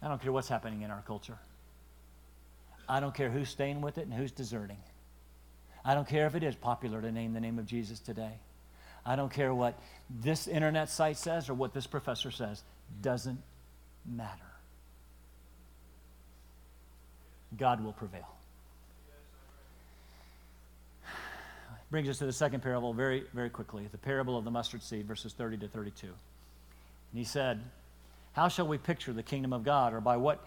I 0.01 0.07
don't 0.07 0.21
care 0.21 0.31
what's 0.31 0.47
happening 0.47 0.83
in 0.83 0.89
our 0.89 1.03
culture. 1.05 1.37
I 2.87 3.01
don't 3.01 3.13
care 3.13 3.29
who's 3.29 3.49
staying 3.49 3.81
with 3.81 3.97
it 3.97 4.05
and 4.05 4.13
who's 4.13 4.31
deserting. 4.31 4.77
I 5.83 5.95
don't 5.95 6.07
care 6.07 6.27
if 6.27 6.35
it 6.35 6.43
is 6.43 6.55
popular 6.55 7.01
to 7.01 7.11
name 7.11 7.33
the 7.33 7.41
name 7.41 7.59
of 7.59 7.65
Jesus 7.65 7.99
today. 7.99 8.39
I 9.05 9.17
don't 9.17 9.33
care 9.33 9.53
what 9.53 9.77
this 10.09 10.47
internet 10.47 10.89
site 10.89 11.17
says 11.17 11.49
or 11.49 11.53
what 11.55 11.73
this 11.73 11.87
professor 11.87 12.31
says. 12.31 12.63
Doesn't 13.01 13.41
matter. 14.05 14.31
God 17.57 17.83
will 17.83 17.91
prevail. 17.91 18.36
Brings 21.89 22.09
us 22.09 22.17
to 22.17 22.25
the 22.25 22.33
second 22.33 22.61
parable 22.61 22.93
very, 22.93 23.23
very 23.33 23.49
quickly 23.49 23.87
the 23.91 23.97
parable 23.97 24.37
of 24.37 24.43
the 24.43 24.51
mustard 24.51 24.83
seed, 24.83 25.07
verses 25.07 25.33
30 25.33 25.57
to 25.57 25.67
32. 25.67 26.07
And 26.07 26.15
he 27.13 27.23
said, 27.23 27.61
How 28.33 28.47
shall 28.47 28.67
we 28.67 28.77
picture 28.77 29.13
the 29.13 29.23
kingdom 29.23 29.53
of 29.53 29.63
God, 29.63 29.93
or 29.93 30.01
by 30.01 30.17
what 30.17 30.45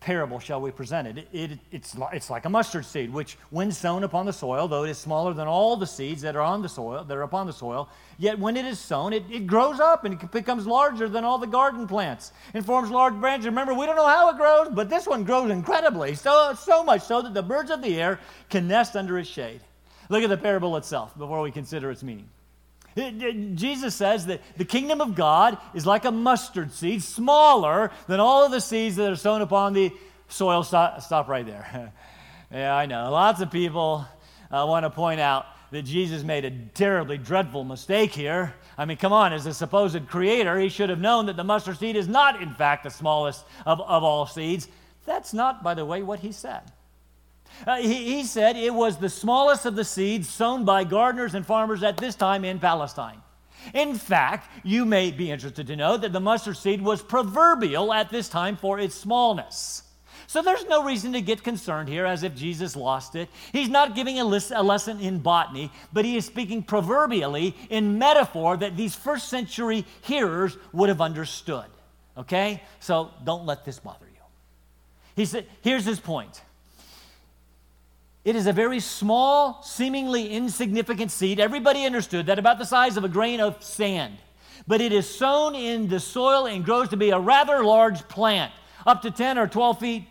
parable 0.00 0.38
shall 0.38 0.60
we 0.60 0.70
present 0.70 1.08
it? 1.08 1.18
it, 1.18 1.28
it 1.32 1.58
it's, 1.72 1.96
it's 2.12 2.30
like 2.30 2.46
a 2.46 2.48
mustard 2.48 2.86
seed, 2.86 3.12
which, 3.12 3.36
when 3.50 3.70
sown 3.70 4.04
upon 4.04 4.24
the 4.24 4.32
soil, 4.32 4.66
though 4.66 4.84
it 4.84 4.90
is 4.90 4.96
smaller 4.96 5.34
than 5.34 5.46
all 5.46 5.76
the 5.76 5.86
seeds 5.86 6.22
that 6.22 6.36
are 6.36 6.40
on 6.40 6.62
the 6.62 6.68
soil, 6.68 7.04
that 7.04 7.16
are 7.16 7.22
upon 7.22 7.46
the 7.46 7.52
soil, 7.52 7.88
yet 8.16 8.38
when 8.38 8.56
it 8.56 8.64
is 8.64 8.78
sown, 8.78 9.12
it, 9.12 9.24
it 9.30 9.46
grows 9.46 9.80
up 9.80 10.06
and 10.06 10.14
it 10.14 10.30
becomes 10.30 10.66
larger 10.66 11.08
than 11.08 11.24
all 11.24 11.36
the 11.36 11.46
garden 11.46 11.86
plants 11.86 12.32
and 12.54 12.64
forms 12.64 12.90
large 12.90 13.14
branches. 13.14 13.46
Remember, 13.46 13.74
we 13.74 13.84
don't 13.84 13.96
know 13.96 14.06
how 14.06 14.30
it 14.30 14.36
grows, 14.38 14.68
but 14.70 14.88
this 14.88 15.06
one 15.06 15.24
grows 15.24 15.50
incredibly, 15.50 16.14
so, 16.14 16.54
so 16.54 16.82
much 16.82 17.02
so 17.02 17.20
that 17.20 17.34
the 17.34 17.42
birds 17.42 17.70
of 17.70 17.82
the 17.82 18.00
air 18.00 18.20
can 18.48 18.66
nest 18.66 18.96
under 18.96 19.18
its 19.18 19.28
shade. 19.28 19.60
Look 20.08 20.22
at 20.22 20.30
the 20.30 20.38
parable 20.38 20.76
itself 20.76 21.16
before 21.16 21.42
we 21.42 21.50
consider 21.50 21.90
its 21.90 22.02
meaning. 22.02 22.28
Jesus 23.54 23.94
says 23.94 24.26
that 24.26 24.40
the 24.56 24.64
kingdom 24.64 25.00
of 25.00 25.14
God 25.14 25.58
is 25.74 25.86
like 25.86 26.04
a 26.04 26.10
mustard 26.10 26.72
seed, 26.72 27.02
smaller 27.02 27.90
than 28.06 28.18
all 28.18 28.44
of 28.44 28.50
the 28.50 28.60
seeds 28.60 28.96
that 28.96 29.10
are 29.10 29.16
sown 29.16 29.42
upon 29.42 29.72
the 29.72 29.92
soil. 30.28 30.62
Stop, 30.62 31.00
stop 31.02 31.28
right 31.28 31.46
there. 31.46 31.92
yeah, 32.52 32.74
I 32.74 32.86
know. 32.86 33.10
Lots 33.10 33.40
of 33.40 33.50
people 33.50 34.04
uh, 34.50 34.64
want 34.66 34.84
to 34.84 34.90
point 34.90 35.20
out 35.20 35.46
that 35.70 35.82
Jesus 35.82 36.22
made 36.22 36.44
a 36.44 36.50
terribly 36.74 37.18
dreadful 37.18 37.62
mistake 37.62 38.12
here. 38.12 38.54
I 38.76 38.84
mean, 38.84 38.96
come 38.96 39.12
on, 39.12 39.32
as 39.32 39.44
a 39.46 39.52
supposed 39.52 40.08
creator, 40.08 40.58
he 40.58 40.68
should 40.68 40.88
have 40.88 41.00
known 41.00 41.26
that 41.26 41.36
the 41.36 41.44
mustard 41.44 41.78
seed 41.78 41.94
is 41.94 42.08
not, 42.08 42.40
in 42.40 42.54
fact, 42.54 42.84
the 42.84 42.90
smallest 42.90 43.44
of, 43.66 43.80
of 43.80 44.02
all 44.02 44.26
seeds. 44.26 44.68
That's 45.04 45.34
not, 45.34 45.62
by 45.62 45.74
the 45.74 45.84
way, 45.84 46.02
what 46.02 46.20
he 46.20 46.32
said. 46.32 46.62
Uh, 47.66 47.76
he, 47.76 48.16
he 48.16 48.24
said 48.24 48.56
it 48.56 48.72
was 48.72 48.98
the 48.98 49.08
smallest 49.08 49.66
of 49.66 49.76
the 49.76 49.84
seeds 49.84 50.28
sown 50.28 50.64
by 50.64 50.84
gardeners 50.84 51.34
and 51.34 51.46
farmers 51.46 51.82
at 51.82 51.96
this 51.96 52.14
time 52.14 52.44
in 52.44 52.58
Palestine. 52.58 53.20
In 53.74 53.96
fact, 53.96 54.48
you 54.64 54.84
may 54.84 55.10
be 55.10 55.30
interested 55.30 55.66
to 55.66 55.76
know 55.76 55.96
that 55.96 56.12
the 56.12 56.20
mustard 56.20 56.56
seed 56.56 56.80
was 56.80 57.02
proverbial 57.02 57.92
at 57.92 58.10
this 58.10 58.28
time 58.28 58.56
for 58.56 58.78
its 58.78 58.94
smallness. 58.94 59.82
So 60.26 60.42
there's 60.42 60.66
no 60.66 60.84
reason 60.84 61.14
to 61.14 61.22
get 61.22 61.42
concerned 61.42 61.88
here 61.88 62.04
as 62.04 62.22
if 62.22 62.34
Jesus 62.34 62.76
lost 62.76 63.16
it. 63.16 63.30
He's 63.50 63.70
not 63.70 63.94
giving 63.94 64.20
a, 64.20 64.24
a, 64.24 64.62
lesson 64.62 65.00
in 65.00 65.20
botany, 65.20 65.72
but 65.90 66.04
he 66.04 66.18
is 66.18 66.26
speaking 66.26 66.62
proverbially 66.62 67.56
in 67.70 67.98
metaphor 67.98 68.58
that 68.58 68.76
these 68.76 68.94
first 68.94 69.30
century 69.30 69.86
hearers 70.02 70.58
would 70.72 70.90
have 70.90 71.00
understood. 71.00 71.64
Okay? 72.18 72.62
So 72.78 73.10
don't 73.24 73.46
let 73.46 73.64
this 73.64 73.78
bother 73.78 74.04
you. 74.04 74.20
He 75.16 75.24
said, 75.24 75.46
here's 75.62 75.86
his 75.86 75.98
point. 75.98 76.42
It 78.28 78.36
is 78.36 78.46
a 78.46 78.52
very 78.52 78.78
small, 78.78 79.62
seemingly 79.62 80.28
insignificant 80.28 81.10
seed. 81.10 81.40
Everybody 81.40 81.86
understood 81.86 82.26
that, 82.26 82.38
about 82.38 82.58
the 82.58 82.66
size 82.66 82.98
of 82.98 83.04
a 83.04 83.08
grain 83.08 83.40
of 83.40 83.62
sand. 83.62 84.18
but 84.66 84.82
it 84.82 84.92
is 84.92 85.08
sown 85.08 85.54
in 85.54 85.88
the 85.88 85.98
soil 85.98 86.44
and 86.46 86.62
grows 86.62 86.90
to 86.90 86.98
be 86.98 87.08
a 87.08 87.18
rather 87.18 87.64
large 87.64 88.06
plant, 88.06 88.52
up 88.86 89.00
to 89.00 89.10
10 89.10 89.38
or 89.38 89.46
12 89.46 89.80
feet 89.80 90.04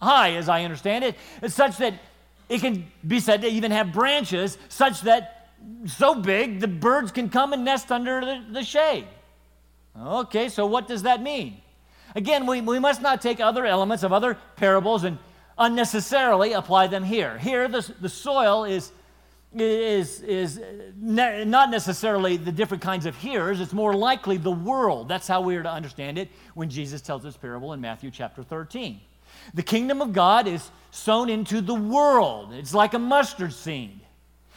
high, 0.00 0.36
as 0.36 0.48
I 0.48 0.64
understand 0.64 1.04
it, 1.04 1.16
such 1.52 1.76
that 1.76 2.00
it 2.48 2.62
can 2.62 2.90
be 3.06 3.20
said 3.20 3.42
to 3.42 3.48
even 3.48 3.72
have 3.72 3.92
branches, 3.92 4.56
such 4.70 5.02
that 5.02 5.50
so 5.84 6.14
big 6.14 6.60
the 6.60 6.68
birds 6.68 7.12
can 7.12 7.28
come 7.28 7.52
and 7.52 7.62
nest 7.62 7.92
under 7.92 8.22
the, 8.22 8.42
the 8.52 8.62
shade. 8.62 9.06
Okay, 10.02 10.48
so 10.48 10.64
what 10.64 10.88
does 10.88 11.02
that 11.02 11.22
mean? 11.22 11.60
Again, 12.14 12.46
we, 12.46 12.62
we 12.62 12.78
must 12.78 13.02
not 13.02 13.20
take 13.20 13.38
other 13.38 13.66
elements 13.66 14.02
of 14.02 14.14
other 14.14 14.38
parables 14.56 15.04
and 15.04 15.18
unnecessarily 15.60 16.54
apply 16.54 16.88
them 16.88 17.04
here. 17.04 17.38
Here, 17.38 17.68
the, 17.68 17.94
the 18.00 18.08
soil 18.08 18.64
is, 18.64 18.90
is, 19.54 20.22
is 20.22 20.60
ne- 20.96 21.44
not 21.44 21.70
necessarily 21.70 22.36
the 22.36 22.50
different 22.50 22.82
kinds 22.82 23.06
of 23.06 23.14
hearers, 23.16 23.60
it's 23.60 23.72
more 23.72 23.94
likely 23.94 24.38
the 24.38 24.50
world. 24.50 25.06
That's 25.06 25.28
how 25.28 25.42
we 25.42 25.54
are 25.56 25.62
to 25.62 25.70
understand 25.70 26.18
it 26.18 26.30
when 26.54 26.70
Jesus 26.70 27.00
tells 27.00 27.22
this 27.22 27.36
parable 27.36 27.74
in 27.74 27.80
Matthew 27.80 28.10
chapter 28.10 28.42
13. 28.42 29.00
The 29.54 29.62
kingdom 29.62 30.00
of 30.00 30.12
God 30.12 30.48
is 30.48 30.70
sown 30.90 31.28
into 31.28 31.60
the 31.60 31.74
world, 31.74 32.52
it's 32.52 32.74
like 32.74 32.94
a 32.94 32.98
mustard 32.98 33.52
seed. 33.52 34.00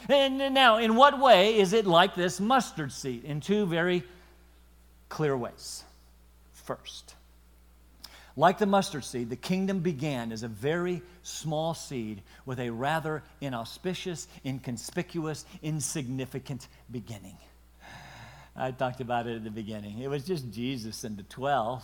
And 0.08 0.38
now, 0.52 0.78
in 0.78 0.96
what 0.96 1.18
way 1.18 1.58
is 1.58 1.72
it 1.72 1.86
like 1.86 2.14
this 2.14 2.38
mustard 2.38 2.92
seed? 2.92 3.24
In 3.24 3.40
two 3.40 3.64
very 3.64 4.02
clear 5.08 5.36
ways. 5.36 5.84
First, 6.52 7.13
like 8.36 8.58
the 8.58 8.66
mustard 8.66 9.04
seed, 9.04 9.30
the 9.30 9.36
kingdom 9.36 9.80
began 9.80 10.32
as 10.32 10.42
a 10.42 10.48
very 10.48 11.02
small 11.22 11.74
seed 11.74 12.22
with 12.46 12.58
a 12.58 12.70
rather 12.70 13.22
inauspicious, 13.40 14.26
inconspicuous, 14.44 15.44
insignificant 15.62 16.66
beginning. 16.90 17.36
I 18.56 18.70
talked 18.70 19.00
about 19.00 19.26
it 19.26 19.36
at 19.36 19.44
the 19.44 19.50
beginning. 19.50 20.00
It 20.00 20.08
was 20.08 20.24
just 20.24 20.50
Jesus 20.50 21.04
and 21.04 21.16
the 21.16 21.22
12. 21.24 21.82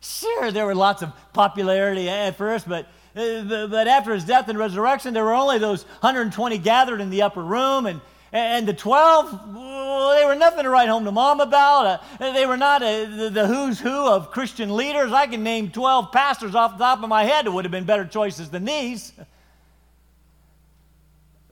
Sure, 0.00 0.50
there 0.52 0.66
were 0.66 0.74
lots 0.74 1.02
of 1.02 1.12
popularity 1.32 2.08
at 2.08 2.36
first, 2.36 2.68
but, 2.68 2.86
uh, 3.16 3.66
but 3.66 3.88
after 3.88 4.14
his 4.14 4.24
death 4.24 4.48
and 4.48 4.58
resurrection, 4.58 5.14
there 5.14 5.24
were 5.24 5.34
only 5.34 5.58
those 5.58 5.82
120 5.82 6.58
gathered 6.58 7.00
in 7.00 7.10
the 7.10 7.22
upper 7.22 7.42
room, 7.42 7.86
and, 7.86 8.00
and 8.32 8.68
the 8.68 8.74
12, 8.74 9.56
well, 9.98 10.18
they 10.18 10.24
were 10.24 10.34
nothing 10.34 10.62
to 10.62 10.70
write 10.70 10.88
home 10.88 11.04
to 11.04 11.12
mom 11.12 11.40
about. 11.40 12.00
Uh, 12.20 12.32
they 12.32 12.46
were 12.46 12.56
not 12.56 12.82
a, 12.82 13.04
the, 13.04 13.30
the, 13.30 13.46
who's 13.46 13.78
who 13.78 14.08
of 14.08 14.30
Christian 14.30 14.76
leaders. 14.76 15.12
I 15.12 15.26
can 15.26 15.42
name 15.42 15.70
12 15.70 16.12
pastors 16.12 16.54
off 16.54 16.78
the 16.78 16.84
top 16.84 17.02
of 17.02 17.08
my 17.08 17.24
head 17.24 17.46
that 17.46 17.52
would 17.52 17.64
have 17.64 17.72
been 17.72 17.84
better 17.84 18.04
choices 18.04 18.50
than 18.50 18.64
these. 18.64 19.12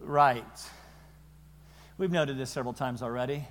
Right. 0.01 0.45
We've 1.99 2.13
noted 2.13 2.39
this 2.39 2.51
several 2.51 2.75
times 2.75 3.03
already. 3.03 3.45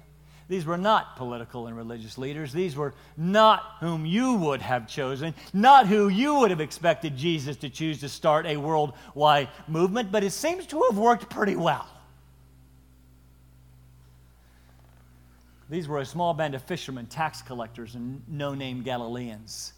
These 0.47 0.65
were 0.65 0.77
not 0.77 1.15
political 1.15 1.65
and 1.67 1.75
religious 1.75 2.17
leaders. 2.17 2.53
These 2.53 2.75
were 2.75 2.93
not 3.17 3.77
whom 3.79 4.05
you 4.05 4.36
would 4.36 4.62
have 4.62 4.88
chosen, 4.88 5.34
not 5.53 5.88
who 5.88 6.08
you 6.08 6.36
would 6.36 6.51
have 6.51 6.62
expected 6.62 7.17
Jesus 7.17 7.58
to 7.58 7.69
choose 7.69 7.99
to 8.01 8.10
start 8.10 8.45
a 8.45 8.58
worldwide 8.58 9.49
movement, 9.67 10.12
but 10.12 10.23
it 10.23 10.31
seems 10.31 10.67
to 10.67 10.84
have 10.89 10.97
worked 10.99 11.29
pretty 11.31 11.55
well. 11.55 11.88
These 15.75 15.89
were 15.89 15.99
a 15.99 16.05
small 16.05 16.33
band 16.33 16.55
of 16.55 16.61
fishermen, 16.61 17.05
tax 17.07 17.41
collectors, 17.41 17.95
and 17.95 18.21
no 18.29 18.53
name 18.53 18.81
Galileans. 18.81 19.73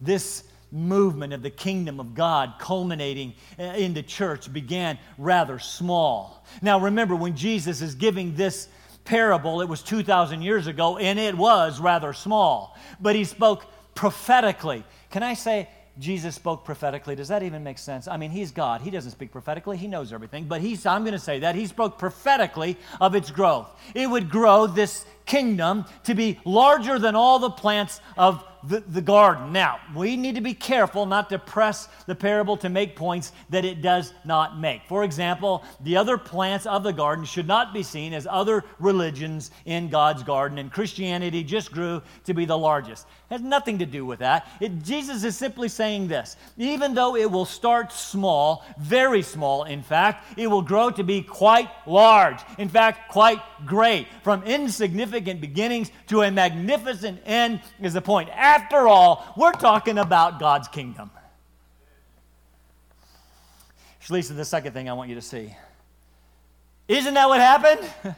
This 0.00 0.44
movement 0.72 1.34
of 1.34 1.42
the 1.42 1.50
kingdom 1.50 2.00
of 2.00 2.14
God 2.14 2.54
culminating 2.58 3.34
uh, 3.58 3.64
in 3.64 3.92
the 3.92 4.02
church 4.02 4.50
began 4.50 4.98
rather 5.18 5.58
small. 5.58 6.42
Now, 6.62 6.80
remember, 6.80 7.14
when 7.14 7.36
Jesus 7.36 7.82
is 7.82 7.94
giving 7.94 8.34
this 8.34 8.68
parable, 9.04 9.60
it 9.60 9.68
was 9.68 9.82
2,000 9.82 10.40
years 10.40 10.68
ago, 10.68 10.96
and 10.96 11.18
it 11.18 11.36
was 11.36 11.80
rather 11.80 12.14
small, 12.14 12.74
but 12.98 13.14
he 13.14 13.24
spoke 13.24 13.66
prophetically. 13.94 14.84
Can 15.10 15.22
I 15.22 15.34
say, 15.34 15.68
Jesus 15.98 16.34
spoke 16.34 16.64
prophetically. 16.64 17.14
Does 17.14 17.28
that 17.28 17.42
even 17.42 17.62
make 17.62 17.78
sense? 17.78 18.06
I 18.06 18.16
mean, 18.16 18.30
he's 18.30 18.50
God. 18.50 18.82
He 18.82 18.90
doesn't 18.90 19.12
speak 19.12 19.32
prophetically. 19.32 19.78
He 19.78 19.88
knows 19.88 20.12
everything. 20.12 20.44
But 20.44 20.60
he's, 20.60 20.84
I'm 20.84 21.04
going 21.04 21.14
to 21.14 21.18
say 21.18 21.38
that. 21.40 21.54
He 21.54 21.66
spoke 21.66 21.98
prophetically 21.98 22.76
of 23.00 23.14
its 23.14 23.30
growth. 23.30 23.68
It 23.94 24.08
would 24.08 24.28
grow 24.28 24.66
this 24.66 25.06
kingdom 25.26 25.84
to 26.04 26.14
be 26.14 26.40
larger 26.44 26.98
than 26.98 27.14
all 27.14 27.38
the 27.38 27.50
plants 27.50 28.00
of 28.16 28.44
the, 28.68 28.80
the 28.80 29.00
garden. 29.00 29.52
Now, 29.52 29.80
we 29.94 30.16
need 30.16 30.34
to 30.34 30.40
be 30.40 30.54
careful 30.54 31.06
not 31.06 31.28
to 31.30 31.38
press 31.38 31.88
the 32.06 32.14
parable 32.14 32.56
to 32.58 32.68
make 32.68 32.96
points 32.96 33.32
that 33.50 33.64
it 33.64 33.82
does 33.82 34.12
not 34.24 34.58
make. 34.58 34.82
For 34.88 35.04
example, 35.04 35.64
the 35.82 35.96
other 35.96 36.18
plants 36.18 36.66
of 36.66 36.82
the 36.82 36.92
garden 36.92 37.24
should 37.24 37.46
not 37.46 37.72
be 37.72 37.82
seen 37.82 38.12
as 38.12 38.26
other 38.28 38.64
religions 38.78 39.50
in 39.64 39.88
God's 39.88 40.22
garden, 40.22 40.58
and 40.58 40.72
Christianity 40.72 41.44
just 41.44 41.72
grew 41.72 42.02
to 42.24 42.34
be 42.34 42.44
the 42.44 42.58
largest. 42.58 43.06
It 43.30 43.34
has 43.34 43.42
nothing 43.42 43.78
to 43.78 43.86
do 43.86 44.06
with 44.06 44.20
that. 44.20 44.46
It, 44.60 44.82
Jesus 44.82 45.24
is 45.24 45.36
simply 45.36 45.68
saying 45.68 46.08
this 46.08 46.36
even 46.56 46.94
though 46.94 47.16
it 47.16 47.30
will 47.30 47.44
start 47.44 47.92
small, 47.92 48.64
very 48.78 49.22
small, 49.22 49.64
in 49.64 49.82
fact, 49.82 50.38
it 50.38 50.46
will 50.46 50.62
grow 50.62 50.90
to 50.90 51.02
be 51.02 51.22
quite 51.22 51.68
large. 51.86 52.40
In 52.58 52.68
fact, 52.68 53.10
quite 53.10 53.40
great. 53.64 54.06
From 54.22 54.42
insignificant 54.44 55.40
beginnings 55.40 55.90
to 56.08 56.22
a 56.22 56.30
magnificent 56.30 57.20
end 57.26 57.60
is 57.80 57.94
the 57.94 58.00
point. 58.00 58.28
After 58.56 58.88
all, 58.88 59.34
we're 59.36 59.52
talking 59.52 59.98
about 59.98 60.40
God's 60.40 60.66
kingdom. 60.66 61.10
Which 63.98 64.08
leads 64.08 64.28
to 64.28 64.32
the 64.32 64.46
second 64.46 64.72
thing 64.72 64.88
I 64.88 64.94
want 64.94 65.10
you 65.10 65.14
to 65.16 65.20
see. 65.20 65.54
Isn't 66.88 67.12
that 67.12 67.28
what 67.28 67.38
happened? 67.38 67.86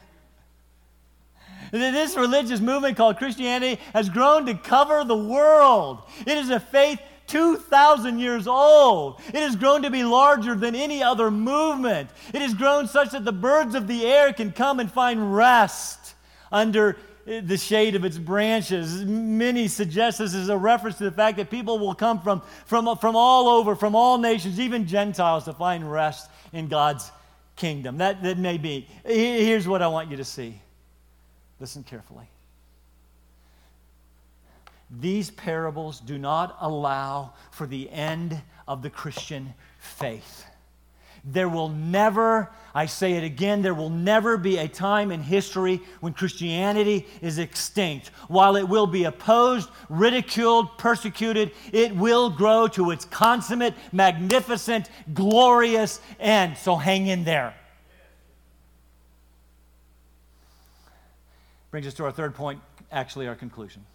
this 1.71 2.15
religious 2.15 2.61
movement 2.61 2.95
called 2.95 3.17
Christianity 3.17 3.81
has 3.91 4.09
grown 4.09 4.45
to 4.45 4.53
cover 4.53 5.03
the 5.03 5.17
world. 5.17 6.03
It 6.25 6.37
is 6.37 6.49
a 6.51 6.61
faith 6.61 7.01
2,000 7.27 8.17
years 8.17 8.47
old. 8.47 9.19
It 9.27 9.41
has 9.41 9.57
grown 9.57 9.81
to 9.81 9.89
be 9.89 10.03
larger 10.03 10.55
than 10.55 10.73
any 10.73 11.03
other 11.03 11.29
movement. 11.29 12.11
It 12.33 12.41
has 12.41 12.53
grown 12.53 12.87
such 12.87 13.11
that 13.11 13.25
the 13.25 13.33
birds 13.33 13.75
of 13.75 13.87
the 13.87 14.05
air 14.05 14.31
can 14.31 14.53
come 14.53 14.79
and 14.79 14.89
find 14.89 15.35
rest 15.35 16.15
under 16.49 16.95
the 17.29 17.57
shade 17.57 17.95
of 17.95 18.03
its 18.03 18.17
branches. 18.17 19.05
Many 19.05 19.67
suggest 19.67 20.17
this 20.17 20.33
is 20.33 20.49
a 20.49 20.57
reference 20.57 20.97
to 20.97 21.03
the 21.03 21.11
fact 21.11 21.37
that 21.37 21.51
people 21.51 21.77
will 21.77 21.93
come 21.93 22.19
from, 22.21 22.41
from, 22.65 22.97
from 22.97 23.15
all 23.15 23.47
over, 23.47 23.75
from 23.75 23.95
all 23.95 24.17
nations, 24.17 24.59
even 24.59 24.87
Gentiles, 24.87 25.45
to 25.45 25.53
find 25.53 25.89
rest 25.89 26.29
in 26.53 26.67
God's 26.67 27.11
kingdom. 27.55 27.97
That, 27.97 28.23
that 28.23 28.39
may 28.39 28.57
be. 28.57 28.87
Here's 29.05 29.67
what 29.67 29.83
I 29.83 29.87
want 29.87 30.09
you 30.09 30.17
to 30.17 30.25
see. 30.25 30.59
Listen 31.59 31.83
carefully. 31.83 32.25
These 34.99 35.29
parables 35.29 35.99
do 35.99 36.17
not 36.17 36.57
allow 36.61 37.33
for 37.51 37.67
the 37.67 37.91
end 37.91 38.41
of 38.67 38.81
the 38.81 38.89
Christian 38.89 39.53
faith. 39.77 40.45
There 41.23 41.49
will 41.49 41.69
never, 41.69 42.49
I 42.73 42.85
say 42.85 43.13
it 43.13 43.23
again, 43.23 43.61
there 43.61 43.73
will 43.73 43.89
never 43.89 44.37
be 44.37 44.57
a 44.57 44.67
time 44.67 45.11
in 45.11 45.21
history 45.21 45.81
when 45.99 46.13
Christianity 46.13 47.07
is 47.21 47.37
extinct. 47.37 48.07
While 48.27 48.55
it 48.55 48.67
will 48.67 48.87
be 48.87 49.03
opposed, 49.03 49.69
ridiculed, 49.89 50.77
persecuted, 50.77 51.51
it 51.71 51.95
will 51.95 52.29
grow 52.29 52.67
to 52.69 52.91
its 52.91 53.05
consummate, 53.05 53.73
magnificent, 53.91 54.89
glorious 55.13 55.99
end. 56.19 56.57
So 56.57 56.75
hang 56.75 57.07
in 57.07 57.23
there. 57.23 57.53
Brings 61.71 61.85
us 61.85 61.93
to 61.95 62.05
our 62.05 62.11
third 62.11 62.33
point, 62.33 62.61
actually, 62.91 63.27
our 63.27 63.35
conclusion. 63.35 63.85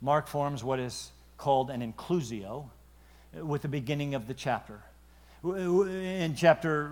Mark 0.00 0.28
forms 0.28 0.62
what 0.62 0.78
is 0.78 1.10
called 1.38 1.70
an 1.70 1.80
inclusio 1.80 2.68
with 3.32 3.62
the 3.62 3.68
beginning 3.68 4.14
of 4.14 4.26
the 4.26 4.34
chapter 4.34 4.82
in 5.52 6.34
chapter, 6.34 6.90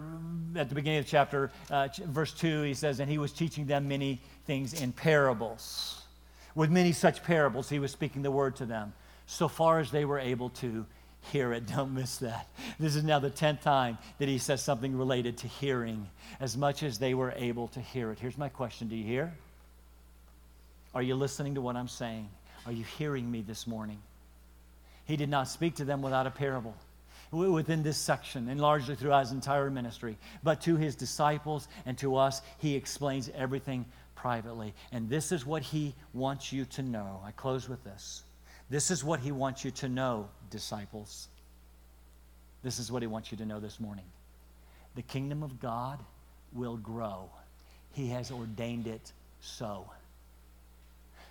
at 0.54 0.68
the 0.68 0.74
beginning 0.74 1.00
of 1.00 1.06
chapter, 1.06 1.50
uh, 1.70 1.88
verse 2.04 2.32
2, 2.32 2.62
he 2.62 2.74
says, 2.74 3.00
And 3.00 3.10
he 3.10 3.18
was 3.18 3.32
teaching 3.32 3.66
them 3.66 3.88
many 3.88 4.20
things 4.46 4.74
in 4.80 4.92
parables. 4.92 6.02
With 6.54 6.70
many 6.70 6.92
such 6.92 7.22
parables, 7.22 7.68
he 7.68 7.78
was 7.78 7.90
speaking 7.92 8.22
the 8.22 8.30
word 8.30 8.56
to 8.56 8.66
them, 8.66 8.92
so 9.26 9.48
far 9.48 9.78
as 9.78 9.90
they 9.90 10.04
were 10.04 10.18
able 10.18 10.50
to 10.50 10.84
hear 11.30 11.52
it. 11.52 11.66
Don't 11.74 11.94
miss 11.94 12.18
that. 12.18 12.46
This 12.78 12.94
is 12.94 13.04
now 13.04 13.18
the 13.18 13.30
10th 13.30 13.62
time 13.62 13.96
that 14.18 14.28
he 14.28 14.38
says 14.38 14.62
something 14.62 14.96
related 14.96 15.38
to 15.38 15.48
hearing, 15.48 16.06
as 16.38 16.56
much 16.56 16.82
as 16.82 16.98
they 16.98 17.14
were 17.14 17.32
able 17.36 17.68
to 17.68 17.80
hear 17.80 18.12
it. 18.12 18.18
Here's 18.18 18.38
my 18.38 18.50
question 18.50 18.88
Do 18.88 18.96
you 18.96 19.04
hear? 19.04 19.32
Are 20.94 21.02
you 21.02 21.14
listening 21.14 21.54
to 21.54 21.62
what 21.62 21.74
I'm 21.74 21.88
saying? 21.88 22.28
Are 22.66 22.72
you 22.72 22.84
hearing 22.98 23.30
me 23.30 23.40
this 23.40 23.66
morning? 23.66 23.98
He 25.06 25.16
did 25.16 25.30
not 25.30 25.48
speak 25.48 25.76
to 25.76 25.86
them 25.86 26.02
without 26.02 26.26
a 26.26 26.30
parable 26.30 26.76
within 27.32 27.82
this 27.82 27.96
section 27.96 28.48
and 28.48 28.60
largely 28.60 28.94
throughout 28.94 29.20
his 29.20 29.32
entire 29.32 29.70
ministry. 29.70 30.16
But 30.42 30.60
to 30.62 30.76
his 30.76 30.94
disciples 30.94 31.66
and 31.86 31.96
to 31.98 32.16
us, 32.16 32.42
he 32.58 32.76
explains 32.76 33.30
everything 33.34 33.86
privately. 34.14 34.74
And 34.92 35.08
this 35.08 35.32
is 35.32 35.44
what 35.44 35.62
he 35.62 35.94
wants 36.12 36.52
you 36.52 36.64
to 36.66 36.82
know. 36.82 37.20
I 37.24 37.30
close 37.32 37.68
with 37.68 37.82
this. 37.84 38.22
This 38.70 38.90
is 38.90 39.02
what 39.02 39.20
he 39.20 39.32
wants 39.32 39.64
you 39.64 39.70
to 39.72 39.88
know, 39.88 40.28
disciples. 40.50 41.28
This 42.62 42.78
is 42.78 42.92
what 42.92 43.02
he 43.02 43.08
wants 43.08 43.32
you 43.32 43.38
to 43.38 43.44
know 43.44 43.60
this 43.60 43.80
morning. 43.80 44.04
The 44.94 45.02
kingdom 45.02 45.42
of 45.42 45.58
God 45.60 45.98
will 46.52 46.76
grow, 46.76 47.30
he 47.92 48.08
has 48.08 48.30
ordained 48.30 48.86
it 48.86 49.12
so. 49.40 49.90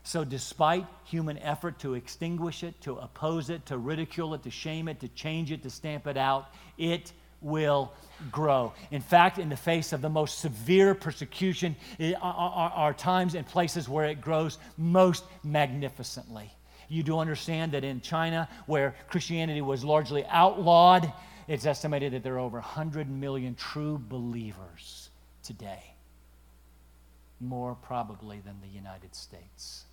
So, 0.03 0.23
despite 0.23 0.85
human 1.03 1.37
effort 1.39 1.77
to 1.79 1.93
extinguish 1.93 2.63
it, 2.63 2.79
to 2.81 2.97
oppose 2.97 3.49
it, 3.49 3.65
to 3.67 3.77
ridicule 3.77 4.33
it, 4.33 4.43
to 4.43 4.49
shame 4.49 4.87
it, 4.87 4.99
to 5.01 5.07
change 5.09 5.51
it, 5.51 5.61
to 5.63 5.69
stamp 5.69 6.07
it 6.07 6.17
out, 6.17 6.47
it 6.77 7.13
will 7.39 7.93
grow. 8.31 8.73
In 8.91 9.01
fact, 9.01 9.37
in 9.37 9.49
the 9.49 9.55
face 9.55 9.93
of 9.93 10.01
the 10.01 10.09
most 10.09 10.39
severe 10.39 10.95
persecution, 10.95 11.75
are 12.21 12.93
times 12.93 13.35
and 13.35 13.45
places 13.47 13.87
where 13.87 14.05
it 14.05 14.21
grows 14.21 14.57
most 14.77 15.23
magnificently. 15.43 16.51
You 16.87 17.03
do 17.03 17.19
understand 17.19 17.71
that 17.71 17.83
in 17.83 18.01
China, 18.01 18.49
where 18.65 18.95
Christianity 19.07 19.61
was 19.61 19.83
largely 19.83 20.25
outlawed, 20.25 21.11
it's 21.47 21.65
estimated 21.65 22.13
that 22.13 22.23
there 22.23 22.35
are 22.35 22.39
over 22.39 22.57
100 22.57 23.09
million 23.09 23.55
true 23.55 23.97
believers 23.97 25.09
today, 25.41 25.95
more 27.39 27.75
probably 27.75 28.39
than 28.39 28.59
the 28.61 28.67
United 28.67 29.15
States. 29.15 29.85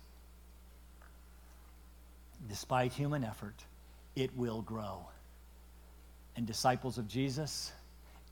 Despite 2.47 2.93
human 2.93 3.23
effort, 3.23 3.63
it 4.15 4.35
will 4.35 4.61
grow. 4.61 5.05
And 6.35 6.45
disciples 6.45 6.97
of 6.97 7.07
Jesus, 7.07 7.71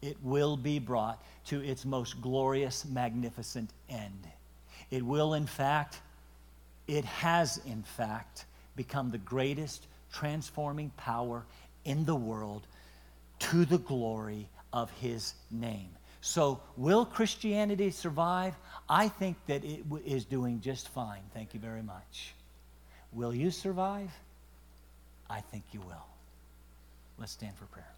it 0.02 0.18
will 0.24 0.56
be 0.56 0.80
brought 0.80 1.24
to 1.46 1.62
its 1.62 1.86
most 1.86 2.22
glorious, 2.22 2.86
magnificent 2.86 3.72
end. 3.90 4.28
It 4.92 5.04
will, 5.04 5.34
in 5.34 5.46
fact, 5.46 6.00
it 6.88 7.04
has, 7.06 7.60
in 7.66 7.84
fact, 7.84 8.46
become 8.76 9.12
the 9.12 9.18
greatest 9.18 9.88
transforming 10.12 10.92
power 10.96 11.46
in 11.84 12.06
the 12.06 12.16
world 12.16 12.68
to 13.40 13.66
the 13.66 13.80
glory 13.80 14.48
of 14.72 14.90
his 14.92 15.34
name. 15.52 15.90
So, 16.22 16.62
will 16.76 17.06
Christianity 17.06 17.92
survive? 17.92 18.56
I 18.90 19.08
think 19.10 19.38
that 19.48 19.64
it 19.64 19.84
is 20.06 20.26
doing 20.26 20.62
just 20.62 20.90
fine. 20.90 21.22
Thank 21.34 21.54
you 21.54 21.60
very 21.60 21.84
much. 21.84 22.34
Will 23.14 23.34
you 23.34 23.52
survive? 23.52 24.12
I 25.30 25.42
think 25.42 25.64
you 25.72 25.82
will. 25.82 26.06
Let's 27.20 27.32
stand 27.32 27.56
for 27.56 27.66
prayer. 27.66 27.97